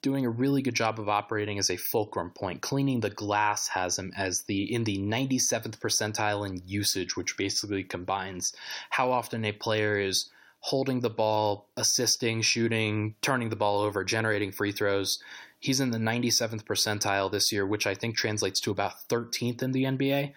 Doing 0.00 0.24
a 0.24 0.30
really 0.30 0.62
good 0.62 0.76
job 0.76 1.00
of 1.00 1.08
operating 1.08 1.58
as 1.58 1.70
a 1.70 1.76
fulcrum 1.76 2.30
point. 2.30 2.62
Cleaning 2.62 3.00
the 3.00 3.10
glass 3.10 3.66
has 3.66 3.98
him 3.98 4.12
as 4.16 4.42
the 4.42 4.72
in 4.72 4.84
the 4.84 4.98
97th 4.98 5.80
percentile 5.80 6.46
in 6.46 6.62
usage, 6.64 7.16
which 7.16 7.36
basically 7.36 7.82
combines 7.82 8.54
how 8.90 9.10
often 9.10 9.44
a 9.44 9.50
player 9.50 9.98
is 9.98 10.30
holding 10.64 11.00
the 11.00 11.10
ball, 11.10 11.68
assisting, 11.76 12.40
shooting, 12.40 13.14
turning 13.20 13.50
the 13.50 13.56
ball 13.56 13.82
over, 13.82 14.02
generating 14.02 14.50
free 14.50 14.72
throws. 14.72 15.18
He's 15.60 15.78
in 15.78 15.90
the 15.90 15.98
97th 15.98 16.64
percentile 16.64 17.30
this 17.30 17.52
year, 17.52 17.66
which 17.66 17.86
I 17.86 17.94
think 17.94 18.16
translates 18.16 18.60
to 18.60 18.70
about 18.70 18.94
13th 19.10 19.62
in 19.62 19.72
the 19.72 19.84
NBA. 19.84 20.32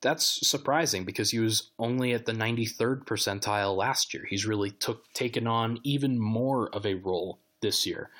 That's 0.00 0.48
surprising 0.48 1.04
because 1.04 1.32
he 1.32 1.40
was 1.40 1.72
only 1.76 2.12
at 2.12 2.24
the 2.24 2.32
93rd 2.32 3.04
percentile 3.04 3.76
last 3.76 4.14
year. 4.14 4.24
He's 4.30 4.46
really 4.46 4.70
took 4.70 5.12
taken 5.12 5.48
on 5.48 5.80
even 5.82 6.20
more 6.20 6.68
of 6.72 6.86
a 6.86 6.94
role 6.94 7.40
this 7.60 7.84
year 7.84 8.10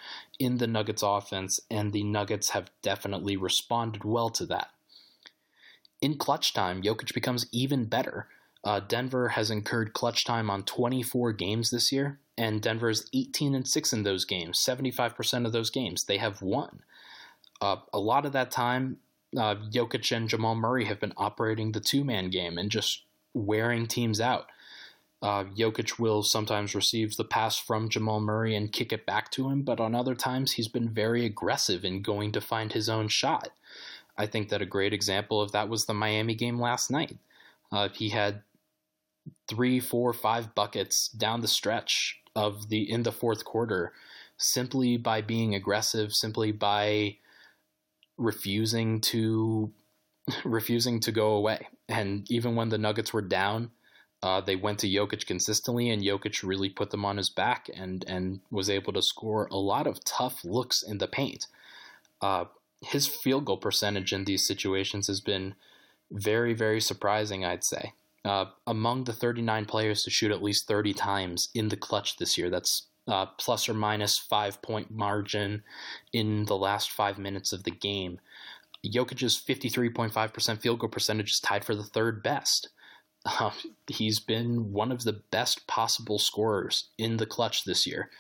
in 0.40 0.58
the 0.58 0.66
Nuggets 0.66 1.04
offense, 1.04 1.60
and 1.70 1.92
the 1.92 2.02
Nuggets 2.02 2.48
have 2.48 2.72
definitely 2.82 3.36
responded 3.36 4.02
well 4.02 4.30
to 4.30 4.46
that. 4.46 4.70
In 6.02 6.18
clutch 6.18 6.52
time, 6.52 6.82
Jokic 6.82 7.14
becomes 7.14 7.46
even 7.52 7.84
better. 7.84 8.26
Uh, 8.64 8.80
Denver 8.80 9.28
has 9.30 9.50
incurred 9.50 9.92
clutch 9.92 10.24
time 10.24 10.50
on 10.50 10.62
24 10.64 11.32
games 11.34 11.70
this 11.70 11.92
year. 11.92 12.18
and 12.36 12.60
Denver 12.60 12.90
is 12.90 13.08
18 13.14 13.54
and 13.54 13.68
6 13.68 13.92
in 13.92 14.02
those 14.02 14.24
games. 14.24 14.58
75% 14.58 15.46
of 15.46 15.52
those 15.52 15.70
games 15.70 16.04
they 16.04 16.18
have 16.18 16.42
won. 16.42 16.80
Uh, 17.60 17.76
a 17.92 17.98
lot 18.00 18.26
of 18.26 18.32
that 18.32 18.50
time, 18.50 18.96
uh, 19.36 19.54
Jokic 19.54 20.14
and 20.16 20.28
Jamal 20.28 20.56
Murray 20.56 20.86
have 20.86 20.98
been 20.98 21.12
operating 21.16 21.72
the 21.72 21.80
two 21.80 22.02
man 22.04 22.30
game 22.30 22.58
and 22.58 22.70
just 22.70 23.04
wearing 23.34 23.86
teams 23.86 24.20
out. 24.20 24.46
Uh, 25.22 25.44
Jokic 25.44 25.98
will 25.98 26.22
sometimes 26.22 26.74
receive 26.74 27.16
the 27.16 27.24
pass 27.24 27.56
from 27.56 27.88
Jamal 27.88 28.20
Murray 28.20 28.54
and 28.56 28.72
kick 28.72 28.92
it 28.92 29.06
back 29.06 29.30
to 29.30 29.48
him, 29.48 29.62
but 29.62 29.80
on 29.80 29.94
other 29.94 30.14
times 30.14 30.52
he's 30.52 30.68
been 30.68 30.88
very 30.90 31.24
aggressive 31.24 31.84
in 31.84 32.02
going 32.02 32.32
to 32.32 32.40
find 32.40 32.72
his 32.72 32.88
own 32.88 33.08
shot. 33.08 33.50
I 34.18 34.26
think 34.26 34.48
that 34.48 34.60
a 34.60 34.66
great 34.66 34.92
example 34.92 35.40
of 35.40 35.52
that 35.52 35.68
was 35.68 35.86
the 35.86 35.94
Miami 35.94 36.34
game 36.34 36.60
last 36.60 36.90
night. 36.90 37.16
Uh, 37.72 37.88
he 37.88 38.10
had 38.10 38.42
three, 39.48 39.80
four, 39.80 40.12
five 40.12 40.54
buckets 40.54 41.08
down 41.08 41.40
the 41.40 41.48
stretch 41.48 42.20
of 42.36 42.68
the 42.68 42.90
in 42.90 43.02
the 43.02 43.12
fourth 43.12 43.44
quarter 43.44 43.92
simply 44.36 44.96
by 44.96 45.20
being 45.20 45.54
aggressive, 45.54 46.12
simply 46.12 46.52
by 46.52 47.16
refusing 48.16 49.00
to 49.00 49.72
refusing 50.44 51.00
to 51.00 51.12
go 51.12 51.32
away. 51.32 51.68
And 51.88 52.30
even 52.30 52.56
when 52.56 52.70
the 52.70 52.78
Nuggets 52.78 53.12
were 53.12 53.22
down, 53.22 53.70
uh, 54.22 54.40
they 54.40 54.56
went 54.56 54.78
to 54.78 54.88
Jokic 54.88 55.26
consistently, 55.26 55.90
and 55.90 56.02
Jokic 56.02 56.42
really 56.42 56.70
put 56.70 56.90
them 56.90 57.04
on 57.04 57.16
his 57.16 57.30
back 57.30 57.68
and 57.74 58.04
and 58.08 58.40
was 58.50 58.70
able 58.70 58.92
to 58.94 59.02
score 59.02 59.48
a 59.50 59.56
lot 59.56 59.86
of 59.86 60.04
tough 60.04 60.44
looks 60.44 60.82
in 60.82 60.98
the 60.98 61.08
paint. 61.08 61.46
Uh, 62.20 62.46
his 62.82 63.06
field 63.06 63.44
goal 63.44 63.56
percentage 63.56 64.12
in 64.12 64.24
these 64.24 64.46
situations 64.46 65.06
has 65.06 65.20
been 65.20 65.54
very 66.10 66.54
very 66.54 66.80
surprising. 66.80 67.44
I'd 67.44 67.64
say 67.64 67.92
uh, 68.24 68.46
among 68.66 69.04
the 69.04 69.12
39 69.12 69.66
players 69.66 70.02
to 70.02 70.10
shoot 70.10 70.32
at 70.32 70.42
least 70.42 70.66
30 70.66 70.94
times 70.94 71.48
in 71.54 71.68
the 71.68 71.76
clutch 71.76 72.16
this 72.16 72.38
year. 72.38 72.50
That's 72.50 72.86
uh, 73.06 73.26
plus 73.38 73.68
or 73.68 73.74
minus 73.74 74.18
five 74.18 74.62
point 74.62 74.90
margin 74.90 75.62
in 76.12 76.46
the 76.46 76.56
last 76.56 76.90
five 76.90 77.18
minutes 77.18 77.52
of 77.52 77.64
the 77.64 77.70
game. 77.70 78.18
Jokic's 78.86 79.42
53.5% 79.42 80.60
field 80.60 80.78
goal 80.78 80.90
percentage 80.90 81.32
is 81.32 81.40
tied 81.40 81.64
for 81.64 81.74
the 81.74 81.84
third 81.84 82.22
best. 82.22 82.68
Uh, 83.26 83.50
he's 83.86 84.20
been 84.20 84.72
one 84.72 84.92
of 84.92 85.04
the 85.04 85.22
best 85.30 85.66
possible 85.66 86.18
scorers 86.18 86.90
in 86.98 87.16
the 87.16 87.26
clutch 87.26 87.64
this 87.64 87.86
year. 87.86 88.10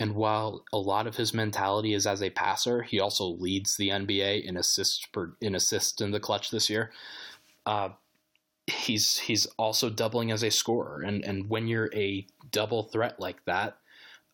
And 0.00 0.14
while 0.14 0.64
a 0.72 0.78
lot 0.78 1.06
of 1.06 1.16
his 1.16 1.34
mentality 1.34 1.94
is 1.94 2.06
as 2.06 2.22
a 2.22 2.30
passer, 2.30 2.82
he 2.82 3.00
also 3.00 3.26
leads 3.26 3.76
the 3.76 3.88
NBA 3.88 4.44
in 4.44 4.56
assists 4.56 5.06
per 5.06 5.32
in 5.40 5.54
assists 5.54 6.00
in 6.00 6.12
the 6.12 6.20
clutch 6.20 6.50
this 6.50 6.70
year. 6.70 6.92
Uh, 7.66 7.90
he's 8.68 9.18
he's 9.18 9.46
also 9.56 9.90
doubling 9.90 10.30
as 10.30 10.42
a 10.42 10.50
scorer, 10.50 11.02
and 11.02 11.24
and 11.24 11.48
when 11.48 11.66
you're 11.66 11.90
a 11.94 12.26
double 12.50 12.84
threat 12.84 13.18
like 13.18 13.44
that, 13.46 13.78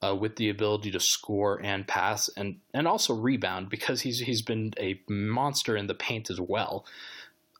uh, 0.03 0.15
with 0.15 0.37
the 0.37 0.51
ability 0.51 0.91
to 0.91 1.01
score 1.01 1.61
and 1.63 1.87
pass 1.87 2.29
and 2.37 2.57
and 2.73 2.87
also 2.87 3.15
rebound 3.15 3.69
because 3.69 4.03
he's 4.03 4.21
he's 4.21 4.43
been 4.43 4.73
a 4.79 5.01
monster 5.09 5.77
in 5.77 5.87
the 5.87 5.95
paint 5.95 6.31
as 6.31 6.41
well. 6.41 6.85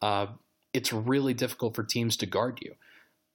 Uh, 0.03 0.27
it's 0.73 0.93
really 0.93 1.35
difficult 1.35 1.75
for 1.75 1.85
teams 1.85 2.17
to 2.17 2.27
guard 2.27 2.59
you. 2.61 2.75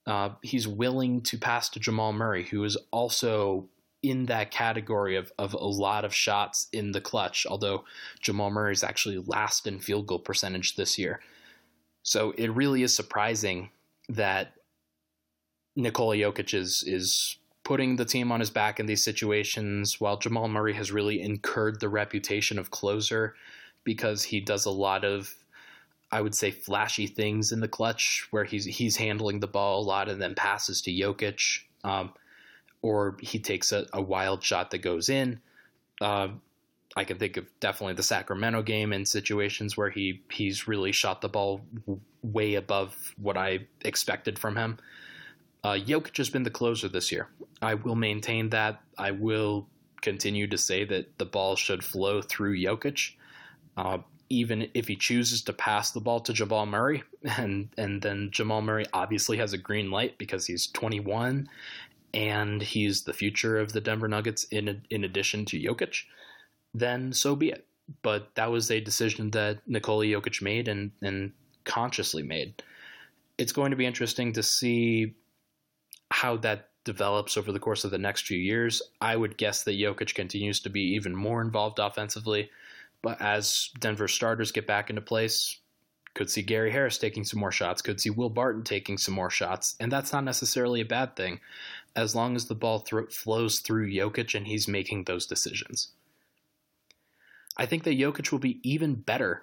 Uh, 0.06 0.30
he's 0.42 0.68
willing 0.68 1.20
to 1.22 1.38
pass 1.38 1.68
to 1.70 1.80
Jamal 1.80 2.12
Murray, 2.12 2.44
who 2.44 2.62
is 2.64 2.76
also 2.90 3.68
in 4.02 4.26
that 4.26 4.50
category 4.50 5.16
of, 5.16 5.32
of 5.38 5.52
a 5.52 5.58
lot 5.58 6.04
of 6.04 6.14
shots 6.14 6.68
in 6.72 6.92
the 6.92 7.00
clutch, 7.00 7.46
although 7.48 7.84
Jamal 8.20 8.50
Murray 8.50 8.72
is 8.72 8.82
actually 8.82 9.18
last 9.18 9.66
in 9.66 9.78
field 9.78 10.06
goal 10.06 10.18
percentage 10.18 10.76
this 10.76 10.98
year. 10.98 11.20
So 12.02 12.32
it 12.36 12.48
really 12.48 12.82
is 12.82 12.94
surprising 12.94 13.70
that 14.08 14.54
Nikola 15.76 16.16
Jokic 16.16 16.54
is 16.54 16.82
is 16.86 17.36
putting 17.62 17.96
the 17.96 18.04
team 18.04 18.32
on 18.32 18.40
his 18.40 18.50
back 18.50 18.80
in 18.80 18.86
these 18.86 19.04
situations, 19.04 20.00
while 20.00 20.16
Jamal 20.16 20.48
Murray 20.48 20.74
has 20.74 20.90
really 20.90 21.20
incurred 21.20 21.78
the 21.78 21.88
reputation 21.88 22.58
of 22.58 22.70
closer 22.70 23.34
because 23.84 24.24
he 24.24 24.40
does 24.40 24.66
a 24.66 24.70
lot 24.70 25.04
of, 25.04 25.32
I 26.10 26.20
would 26.20 26.34
say, 26.34 26.50
flashy 26.50 27.06
things 27.06 27.52
in 27.52 27.60
the 27.60 27.68
clutch 27.68 28.26
where 28.30 28.44
he's 28.44 28.64
he's 28.64 28.96
handling 28.96 29.40
the 29.40 29.46
ball 29.46 29.82
a 29.82 29.86
lot 29.86 30.08
and 30.08 30.20
then 30.20 30.34
passes 30.34 30.82
to 30.82 30.90
Jokic, 30.90 31.60
um, 31.84 32.12
or 32.82 33.16
he 33.20 33.38
takes 33.38 33.72
a, 33.72 33.86
a, 33.92 34.02
wild 34.02 34.42
shot 34.42 34.70
that 34.70 34.78
goes 34.78 35.08
in. 35.08 35.40
Uh, 36.00 36.28
I 36.96 37.04
can 37.04 37.18
think 37.18 37.36
of 37.36 37.46
definitely 37.60 37.94
the 37.94 38.02
Sacramento 38.02 38.62
game 38.62 38.92
in 38.92 39.06
situations 39.06 39.76
where 39.76 39.90
he 39.90 40.22
he's 40.30 40.66
really 40.66 40.92
shot 40.92 41.20
the 41.20 41.28
ball 41.28 41.60
way 42.22 42.54
above 42.54 43.14
what 43.16 43.36
I 43.36 43.66
expected 43.82 44.38
from 44.38 44.56
him. 44.56 44.78
Uh, 45.62 45.74
Jokic 45.74 46.16
has 46.16 46.30
been 46.30 46.42
the 46.42 46.50
closer 46.50 46.88
this 46.88 47.12
year. 47.12 47.28
I 47.62 47.74
will 47.74 47.94
maintain 47.94 48.50
that. 48.50 48.80
I 48.98 49.10
will 49.10 49.68
continue 50.00 50.46
to 50.48 50.58
say 50.58 50.84
that 50.84 51.18
the 51.18 51.26
ball 51.26 51.56
should 51.56 51.84
flow 51.84 52.22
through 52.22 52.58
Jokic, 52.58 53.12
uh, 53.76 53.98
even 54.30 54.68
if 54.74 54.88
he 54.88 54.96
chooses 54.96 55.42
to 55.42 55.52
pass 55.52 55.90
the 55.90 56.00
ball 56.00 56.20
to 56.20 56.32
Jamal 56.32 56.66
Murray, 56.66 57.02
and 57.36 57.68
and 57.76 58.02
then 58.02 58.30
Jamal 58.32 58.62
Murray 58.62 58.86
obviously 58.92 59.36
has 59.36 59.52
a 59.52 59.58
green 59.58 59.90
light 59.90 60.18
because 60.18 60.46
he's 60.46 60.66
21, 60.68 61.48
and 62.14 62.62
he's 62.62 63.02
the 63.02 63.12
future 63.12 63.58
of 63.58 63.72
the 63.72 63.80
Denver 63.80 64.08
Nuggets 64.08 64.44
in 64.44 64.82
in 64.90 65.04
addition 65.04 65.44
to 65.46 65.60
Jokic. 65.60 66.04
Then 66.74 67.12
so 67.12 67.34
be 67.34 67.50
it. 67.50 67.66
But 68.02 68.34
that 68.36 68.50
was 68.50 68.70
a 68.70 68.80
decision 68.80 69.30
that 69.32 69.66
Nikola 69.66 70.04
Jokic 70.04 70.42
made 70.42 70.68
and 70.68 70.92
and 71.02 71.32
consciously 71.64 72.22
made. 72.22 72.62
It's 73.38 73.52
going 73.52 73.70
to 73.70 73.76
be 73.76 73.86
interesting 73.86 74.32
to 74.34 74.42
see 74.42 75.14
how 76.10 76.36
that 76.38 76.68
develops 76.84 77.36
over 77.36 77.52
the 77.52 77.58
course 77.58 77.84
of 77.84 77.90
the 77.90 77.98
next 77.98 78.26
few 78.26 78.38
years. 78.38 78.82
I 79.00 79.16
would 79.16 79.36
guess 79.36 79.64
that 79.64 79.78
Jokic 79.78 80.14
continues 80.14 80.60
to 80.60 80.70
be 80.70 80.94
even 80.94 81.14
more 81.14 81.42
involved 81.42 81.78
offensively, 81.78 82.50
but 83.02 83.20
as 83.20 83.70
Denver 83.78 84.08
starters 84.08 84.52
get 84.52 84.66
back 84.66 84.90
into 84.90 85.02
place, 85.02 85.58
could 86.14 86.30
see 86.30 86.42
Gary 86.42 86.70
Harris 86.70 86.98
taking 86.98 87.24
some 87.24 87.38
more 87.38 87.52
shots, 87.52 87.82
could 87.82 88.00
see 88.00 88.10
Will 88.10 88.30
Barton 88.30 88.64
taking 88.64 88.98
some 88.98 89.14
more 89.14 89.30
shots, 89.30 89.76
and 89.78 89.92
that's 89.92 90.12
not 90.12 90.24
necessarily 90.24 90.80
a 90.80 90.86
bad 90.86 91.16
thing 91.16 91.40
as 91.94 92.14
long 92.14 92.34
as 92.36 92.46
the 92.46 92.54
ball 92.54 92.80
th- 92.80 93.12
flows 93.12 93.60
through 93.60 93.90
Jokic 93.90 94.34
and 94.34 94.46
he's 94.46 94.68
making 94.68 95.04
those 95.04 95.26
decisions. 95.26 95.92
I 97.60 97.66
think 97.66 97.84
that 97.84 97.98
Jokic 97.98 98.32
will 98.32 98.38
be 98.38 98.58
even 98.68 98.94
better 98.94 99.42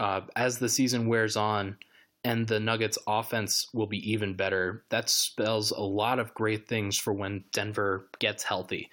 uh, 0.00 0.22
as 0.34 0.58
the 0.58 0.68
season 0.68 1.06
wears 1.08 1.36
on 1.36 1.76
and 2.24 2.48
the 2.48 2.58
Nuggets 2.58 2.96
offense 3.06 3.68
will 3.74 3.86
be 3.86 4.10
even 4.10 4.32
better. 4.32 4.82
That 4.88 5.10
spells 5.10 5.70
a 5.70 5.82
lot 5.82 6.18
of 6.18 6.32
great 6.32 6.66
things 6.66 6.98
for 6.98 7.12
when 7.12 7.44
Denver 7.52 8.08
gets 8.18 8.42
healthy. 8.42 8.88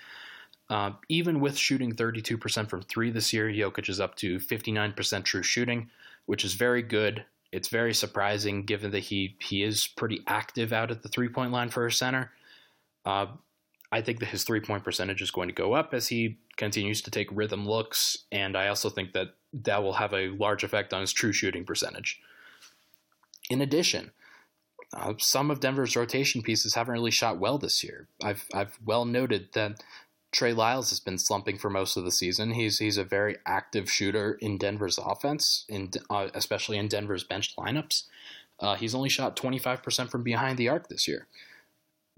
Uh, 0.69 0.91
even 1.07 1.39
with 1.39 1.57
shooting 1.57 1.93
32% 1.93 2.69
from 2.69 2.81
three 2.81 3.09
this 3.09 3.31
year, 3.31 3.47
Jokic 3.47 3.87
is 3.87 4.01
up 4.01 4.15
to 4.15 4.37
59% 4.37 5.23
true 5.23 5.43
shooting, 5.43 5.89
which 6.25 6.43
is 6.43 6.53
very 6.53 6.81
good. 6.81 7.23
It's 7.53 7.69
very 7.69 7.93
surprising 7.93 8.65
given 8.65 8.91
that 8.91 8.99
he 8.99 9.37
he 9.39 9.63
is 9.63 9.87
pretty 9.87 10.21
active 10.27 10.73
out 10.73 10.91
at 10.91 11.03
the 11.03 11.09
three 11.09 11.29
point 11.29 11.53
line 11.53 11.69
for 11.69 11.85
a 11.85 11.91
center. 11.91 12.31
Uh, 13.05 13.27
I 13.91 14.01
think 14.01 14.19
that 14.19 14.27
his 14.27 14.43
three 14.43 14.61
point 14.61 14.83
percentage 14.83 15.21
is 15.21 15.31
going 15.31 15.49
to 15.49 15.53
go 15.53 15.73
up 15.73 15.93
as 15.93 16.07
he 16.07 16.37
continues 16.55 17.01
to 17.01 17.11
take 17.11 17.27
rhythm 17.31 17.67
looks, 17.67 18.19
and 18.31 18.55
I 18.55 18.67
also 18.67 18.89
think 18.89 19.13
that 19.13 19.35
that 19.53 19.83
will 19.83 19.93
have 19.93 20.13
a 20.13 20.29
large 20.29 20.63
effect 20.63 20.93
on 20.93 21.01
his 21.01 21.11
true 21.11 21.33
shooting 21.33 21.65
percentage. 21.65 22.19
In 23.49 23.61
addition, 23.61 24.11
uh, 24.93 25.13
some 25.17 25.51
of 25.51 25.59
Denver's 25.59 25.95
rotation 25.95 26.41
pieces 26.41 26.75
haven't 26.75 26.93
really 26.93 27.11
shot 27.11 27.37
well 27.37 27.57
this 27.57 27.83
year. 27.83 28.07
I've 28.23 28.45
I've 28.53 28.79
well 28.85 29.05
noted 29.05 29.49
that 29.53 29.83
Trey 30.31 30.53
Lyles 30.53 30.89
has 30.89 31.01
been 31.01 31.17
slumping 31.17 31.57
for 31.57 31.69
most 31.69 31.97
of 31.97 32.05
the 32.05 32.11
season. 32.11 32.51
He's 32.51 32.79
he's 32.79 32.97
a 32.97 33.03
very 33.03 33.37
active 33.45 33.91
shooter 33.91 34.37
in 34.41 34.57
Denver's 34.57 34.97
offense, 34.97 35.65
in 35.67 35.91
uh, 36.09 36.29
especially 36.33 36.77
in 36.77 36.87
Denver's 36.87 37.25
bench 37.25 37.55
lineups. 37.57 38.03
Uh, 38.59 38.75
he's 38.75 38.93
only 38.93 39.09
shot 39.09 39.35
25% 39.35 40.09
from 40.09 40.21
behind 40.21 40.57
the 40.57 40.69
arc 40.69 40.87
this 40.87 41.07
year. 41.07 41.27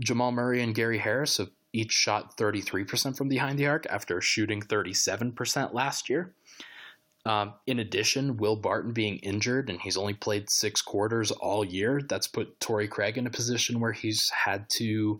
Jamal 0.01 0.31
Murray 0.31 0.62
and 0.62 0.75
Gary 0.75 0.97
Harris 0.97 1.38
have 1.38 1.49
each 1.73 1.91
shot 1.91 2.37
33% 2.37 3.17
from 3.17 3.27
behind 3.27 3.60
the 3.60 3.67
arc 3.67 3.85
after 3.89 4.21
shooting 4.21 4.62
37% 4.62 5.73
last 5.73 6.10
year. 6.10 6.33
Um, 7.25 7.54
in 7.65 7.79
addition, 7.79 8.37
Will 8.37 8.58
Barton 8.58 8.91
being 8.91 9.17
injured 9.17 9.69
and 9.69 9.79
he's 9.79 9.98
only 9.98 10.13
played 10.13 10.50
six 10.50 10.81
quarters 10.81 11.31
all 11.31 11.63
year, 11.63 12.02
that's 12.08 12.27
put 12.27 12.60
Torrey 12.60 12.87
Craig 12.87 13.17
in 13.17 13.27
a 13.27 13.31
position 13.31 13.79
where 13.79 13.93
he's 13.93 14.29
had 14.29 14.69
to 14.71 15.19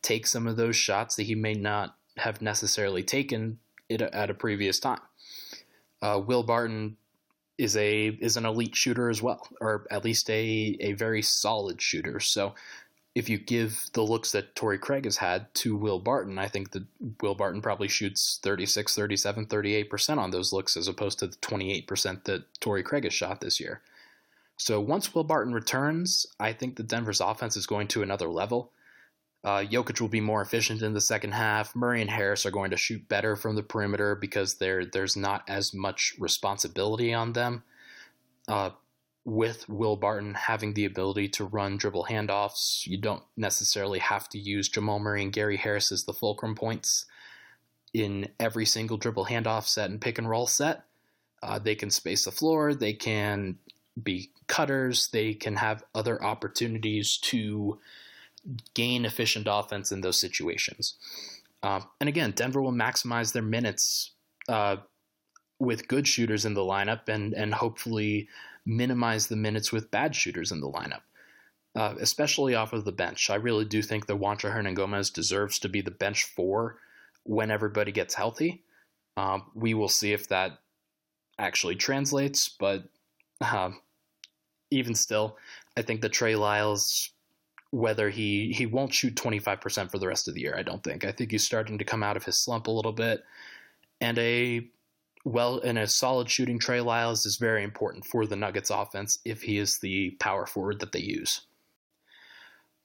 take 0.00 0.26
some 0.26 0.46
of 0.46 0.56
those 0.56 0.76
shots 0.76 1.16
that 1.16 1.24
he 1.24 1.34
may 1.34 1.54
not 1.54 1.96
have 2.16 2.40
necessarily 2.40 3.02
taken 3.02 3.58
it 3.88 4.00
at 4.00 4.30
a 4.30 4.34
previous 4.34 4.78
time. 4.78 5.00
Uh, 6.00 6.20
Will 6.24 6.44
Barton 6.44 6.96
is 7.58 7.76
a 7.76 8.06
is 8.06 8.36
an 8.38 8.46
elite 8.46 8.74
shooter 8.74 9.10
as 9.10 9.20
well, 9.20 9.46
or 9.60 9.86
at 9.90 10.04
least 10.04 10.30
a 10.30 10.76
a 10.80 10.92
very 10.94 11.20
solid 11.20 11.82
shooter. 11.82 12.18
So 12.20 12.54
if 13.14 13.28
you 13.28 13.38
give 13.38 13.90
the 13.92 14.02
looks 14.02 14.32
that 14.32 14.54
Torrey 14.54 14.78
Craig 14.78 15.04
has 15.04 15.16
had 15.16 15.52
to 15.54 15.76
Will 15.76 15.98
Barton, 15.98 16.38
I 16.38 16.46
think 16.46 16.70
that 16.72 16.84
Will 17.20 17.34
Barton 17.34 17.60
probably 17.60 17.88
shoots 17.88 18.38
36, 18.42 18.94
37, 18.94 19.46
38% 19.46 20.18
on 20.18 20.30
those 20.30 20.52
looks 20.52 20.76
as 20.76 20.86
opposed 20.86 21.18
to 21.18 21.26
the 21.26 21.36
28% 21.38 22.24
that 22.24 22.44
Torrey 22.60 22.82
Craig 22.82 23.04
has 23.04 23.12
shot 23.12 23.40
this 23.40 23.58
year. 23.58 23.82
So 24.56 24.80
once 24.80 25.14
Will 25.14 25.24
Barton 25.24 25.52
returns, 25.52 26.26
I 26.38 26.52
think 26.52 26.76
that 26.76 26.86
Denver's 26.86 27.20
offense 27.20 27.56
is 27.56 27.66
going 27.66 27.88
to 27.88 28.02
another 28.02 28.28
level. 28.28 28.70
Uh, 29.42 29.60
Jokic 29.60 30.00
will 30.00 30.08
be 30.08 30.20
more 30.20 30.42
efficient 30.42 30.82
in 30.82 30.92
the 30.92 31.00
second 31.00 31.32
half. 31.32 31.74
Murray 31.74 32.02
and 32.02 32.10
Harris 32.10 32.44
are 32.44 32.50
going 32.50 32.70
to 32.70 32.76
shoot 32.76 33.08
better 33.08 33.36
from 33.36 33.56
the 33.56 33.62
perimeter 33.62 34.14
because 34.14 34.56
there 34.56 34.84
there's 34.84 35.16
not 35.16 35.42
as 35.48 35.72
much 35.72 36.14
responsibility 36.18 37.14
on 37.14 37.32
them. 37.32 37.62
Uh, 38.46 38.70
with 39.24 39.68
Will 39.68 39.96
Barton 39.96 40.34
having 40.34 40.74
the 40.74 40.86
ability 40.86 41.28
to 41.28 41.44
run 41.44 41.76
dribble 41.76 42.06
handoffs, 42.10 42.86
you 42.86 42.96
don't 42.96 43.22
necessarily 43.36 43.98
have 43.98 44.28
to 44.30 44.38
use 44.38 44.68
Jamal 44.68 44.98
Murray 44.98 45.22
and 45.22 45.32
Gary 45.32 45.56
Harris 45.56 45.92
as 45.92 46.04
the 46.04 46.12
fulcrum 46.12 46.54
points 46.54 47.06
in 47.92 48.28
every 48.38 48.64
single 48.64 48.96
dribble 48.96 49.26
handoff 49.26 49.66
set 49.66 49.90
and 49.90 50.00
pick 50.00 50.18
and 50.18 50.28
roll 50.28 50.46
set. 50.46 50.84
Uh, 51.42 51.58
they 51.58 51.74
can 51.74 51.90
space 51.90 52.24
the 52.24 52.30
floor, 52.30 52.74
they 52.74 52.92
can 52.92 53.58
be 54.02 54.30
cutters, 54.46 55.08
they 55.08 55.34
can 55.34 55.56
have 55.56 55.84
other 55.94 56.22
opportunities 56.22 57.16
to 57.18 57.78
gain 58.74 59.04
efficient 59.04 59.46
offense 59.50 59.92
in 59.92 60.00
those 60.00 60.20
situations. 60.20 60.94
Uh, 61.62 61.80
and 61.98 62.08
again, 62.08 62.30
Denver 62.30 62.62
will 62.62 62.72
maximize 62.72 63.32
their 63.32 63.42
minutes 63.42 64.12
uh, 64.48 64.76
with 65.58 65.88
good 65.88 66.08
shooters 66.08 66.44
in 66.44 66.54
the 66.54 66.62
lineup 66.62 67.08
and, 67.08 67.34
and 67.34 67.52
hopefully 67.52 68.28
minimize 68.66 69.26
the 69.26 69.36
minutes 69.36 69.72
with 69.72 69.90
bad 69.90 70.14
shooters 70.14 70.52
in 70.52 70.60
the 70.60 70.70
lineup, 70.70 71.02
uh, 71.74 71.94
especially 72.00 72.54
off 72.54 72.72
of 72.72 72.84
the 72.84 72.92
bench. 72.92 73.30
I 73.30 73.36
really 73.36 73.64
do 73.64 73.82
think 73.82 74.06
that 74.06 74.18
Juancho 74.18 74.54
Hernangomez 74.54 75.12
deserves 75.12 75.58
to 75.60 75.68
be 75.68 75.80
the 75.80 75.90
bench 75.90 76.24
four 76.24 76.78
when 77.24 77.50
everybody 77.50 77.92
gets 77.92 78.14
healthy. 78.14 78.62
Uh, 79.16 79.40
we 79.54 79.74
will 79.74 79.88
see 79.88 80.12
if 80.12 80.28
that 80.28 80.58
actually 81.38 81.74
translates, 81.74 82.48
but 82.48 82.84
uh, 83.40 83.70
even 84.70 84.94
still, 84.94 85.36
I 85.76 85.82
think 85.82 86.00
that 86.02 86.12
Trey 86.12 86.36
Lyles, 86.36 87.10
whether 87.70 88.10
he 88.10 88.52
he 88.52 88.66
won't 88.66 88.94
shoot 88.94 89.14
25% 89.14 89.90
for 89.90 89.98
the 89.98 90.08
rest 90.08 90.28
of 90.28 90.34
the 90.34 90.40
year, 90.40 90.54
I 90.56 90.62
don't 90.62 90.82
think. 90.82 91.04
I 91.04 91.12
think 91.12 91.30
he's 91.30 91.44
starting 91.44 91.78
to 91.78 91.84
come 91.84 92.02
out 92.02 92.16
of 92.16 92.24
his 92.24 92.38
slump 92.38 92.66
a 92.66 92.70
little 92.70 92.92
bit, 92.92 93.24
and 94.00 94.18
a 94.18 94.68
well 95.24 95.60
and 95.60 95.78
a 95.78 95.86
solid 95.86 96.30
shooting 96.30 96.58
Trey 96.58 96.80
Lyles 96.80 97.26
is 97.26 97.36
very 97.36 97.62
important 97.62 98.06
for 98.06 98.26
the 98.26 98.36
Nuggets 98.36 98.70
offense 98.70 99.18
if 99.24 99.42
he 99.42 99.58
is 99.58 99.78
the 99.78 100.10
power 100.20 100.46
forward 100.46 100.80
that 100.80 100.92
they 100.92 101.00
use. 101.00 101.42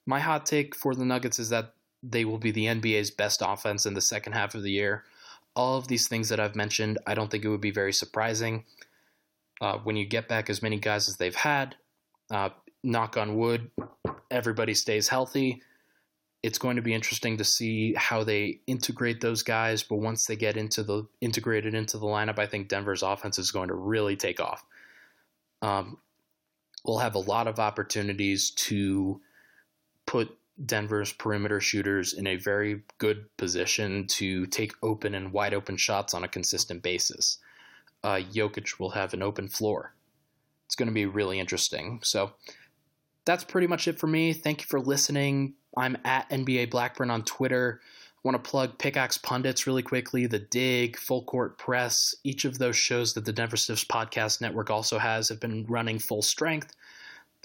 My 0.05 0.19
hot 0.19 0.45
take 0.45 0.75
for 0.75 0.93
the 0.93 1.05
Nuggets 1.05 1.39
is 1.39 1.49
that 1.49 1.73
they 2.03 2.25
will 2.25 2.37
be 2.37 2.51
the 2.51 2.65
NBA's 2.65 3.09
best 3.09 3.41
offense 3.43 3.85
in 3.85 3.93
the 3.93 4.01
second 4.01 4.33
half 4.33 4.53
of 4.53 4.63
the 4.63 4.71
year. 4.71 5.03
All 5.55 5.77
of 5.77 5.87
these 5.87 6.07
things 6.07 6.29
that 6.29 6.39
I've 6.39 6.55
mentioned, 6.55 6.99
I 7.07 7.15
don't 7.15 7.31
think 7.31 7.43
it 7.43 7.49
would 7.49 7.61
be 7.61 7.71
very 7.71 7.93
surprising. 7.93 8.65
Uh, 9.61 9.77
when 9.79 9.95
you 9.95 10.05
get 10.05 10.27
back 10.27 10.49
as 10.49 10.61
many 10.61 10.77
guys 10.77 11.07
as 11.07 11.17
they've 11.17 11.33
had, 11.33 11.75
uh, 12.29 12.49
knock 12.83 13.17
on 13.17 13.37
wood, 13.37 13.71
everybody 14.29 14.73
stays 14.73 15.07
healthy 15.07 15.61
it's 16.45 16.59
going 16.59 16.75
to 16.75 16.81
be 16.83 16.93
interesting 16.93 17.37
to 17.37 17.43
see 17.43 17.95
how 17.95 18.23
they 18.23 18.59
integrate 18.67 19.19
those 19.19 19.41
guys. 19.41 19.81
But 19.81 19.95
once 19.95 20.27
they 20.27 20.35
get 20.35 20.57
into 20.57 20.83
the 20.83 21.07
integrated 21.19 21.73
into 21.73 21.97
the 21.97 22.05
lineup, 22.05 22.37
I 22.37 22.45
think 22.45 22.67
Denver's 22.67 23.01
offense 23.01 23.39
is 23.39 23.49
going 23.49 23.69
to 23.69 23.73
really 23.73 24.15
take 24.15 24.39
off. 24.39 24.63
Um, 25.63 25.97
we'll 26.85 26.99
have 26.99 27.15
a 27.15 27.19
lot 27.19 27.47
of 27.47 27.59
opportunities 27.59 28.51
to 28.51 29.19
put 30.05 30.37
Denver's 30.63 31.11
perimeter 31.11 31.59
shooters 31.59 32.13
in 32.13 32.27
a 32.27 32.35
very 32.35 32.83
good 32.99 33.25
position 33.37 34.05
to 34.07 34.45
take 34.45 34.73
open 34.83 35.15
and 35.15 35.33
wide 35.33 35.55
open 35.55 35.77
shots 35.77 36.13
on 36.13 36.23
a 36.23 36.27
consistent 36.27 36.83
basis. 36.83 37.39
Uh, 38.03 38.21
Jokic 38.31 38.79
will 38.79 38.91
have 38.91 39.15
an 39.15 39.23
open 39.23 39.49
floor. 39.49 39.95
It's 40.67 40.75
going 40.75 40.89
to 40.89 40.93
be 40.93 41.07
really 41.07 41.39
interesting. 41.39 42.01
So 42.03 42.33
that's 43.25 43.43
pretty 43.43 43.65
much 43.65 43.87
it 43.87 43.97
for 43.97 44.05
me. 44.05 44.31
Thank 44.31 44.61
you 44.61 44.67
for 44.67 44.79
listening. 44.79 45.55
I'm 45.77 45.97
at 46.03 46.29
NBA 46.29 46.71
Blackburn 46.71 47.09
on 47.09 47.23
Twitter. 47.23 47.81
I 47.83 48.19
want 48.27 48.43
to 48.43 48.49
plug 48.49 48.77
Pickaxe 48.79 49.17
Pundits 49.17 49.67
really 49.67 49.83
quickly, 49.83 50.25
The 50.25 50.39
Dig, 50.39 50.97
Full 50.97 51.23
Court 51.23 51.57
Press. 51.57 52.15
Each 52.23 52.45
of 52.45 52.57
those 52.57 52.75
shows 52.75 53.13
that 53.13 53.25
the 53.25 53.33
Denver 53.33 53.57
Stiffs 53.57 53.85
Podcast 53.85 54.41
Network 54.41 54.69
also 54.69 54.97
has 54.97 55.29
have 55.29 55.39
been 55.39 55.65
running 55.67 55.99
full 55.99 56.21
strength. 56.21 56.75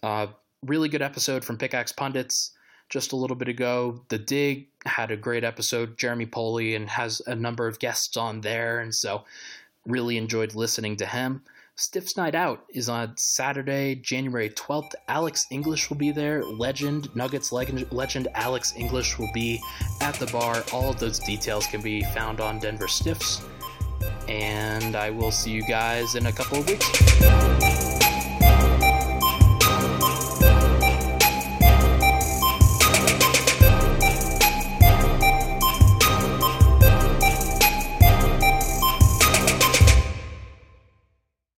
Uh, 0.02 0.28
really 0.64 0.88
good 0.88 1.02
episode 1.02 1.44
from 1.44 1.58
Pickaxe 1.58 1.92
Pundits 1.92 2.52
just 2.88 3.12
a 3.12 3.16
little 3.16 3.36
bit 3.36 3.48
ago. 3.48 4.02
The 4.08 4.18
Dig 4.18 4.68
had 4.84 5.10
a 5.10 5.16
great 5.16 5.44
episode, 5.44 5.98
Jeremy 5.98 6.26
Poley, 6.26 6.74
and 6.74 6.88
has 6.88 7.20
a 7.26 7.34
number 7.34 7.66
of 7.66 7.78
guests 7.78 8.16
on 8.16 8.40
there. 8.40 8.80
And 8.80 8.94
so 8.94 9.24
really 9.86 10.16
enjoyed 10.16 10.54
listening 10.54 10.96
to 10.96 11.06
him. 11.06 11.42
Stiffs 11.80 12.14
Night 12.14 12.34
Out 12.34 12.66
is 12.68 12.90
on 12.90 13.16
Saturday, 13.16 13.94
January 13.94 14.50
12th. 14.50 14.92
Alex 15.08 15.46
English 15.50 15.88
will 15.88 15.96
be 15.96 16.12
there. 16.12 16.44
Legend, 16.44 17.08
Nuggets 17.16 17.52
legend, 17.52 17.90
legend 17.90 18.28
Alex 18.34 18.74
English 18.76 19.18
will 19.18 19.30
be 19.32 19.58
at 20.02 20.14
the 20.16 20.26
bar. 20.26 20.62
All 20.74 20.90
of 20.90 21.00
those 21.00 21.18
details 21.20 21.66
can 21.66 21.80
be 21.80 22.02
found 22.12 22.38
on 22.38 22.58
Denver 22.58 22.86
Stiffs. 22.86 23.42
And 24.28 24.94
I 24.94 25.08
will 25.08 25.32
see 25.32 25.52
you 25.52 25.62
guys 25.62 26.16
in 26.16 26.26
a 26.26 26.32
couple 26.32 26.58
of 26.58 26.68
weeks. 26.68 27.99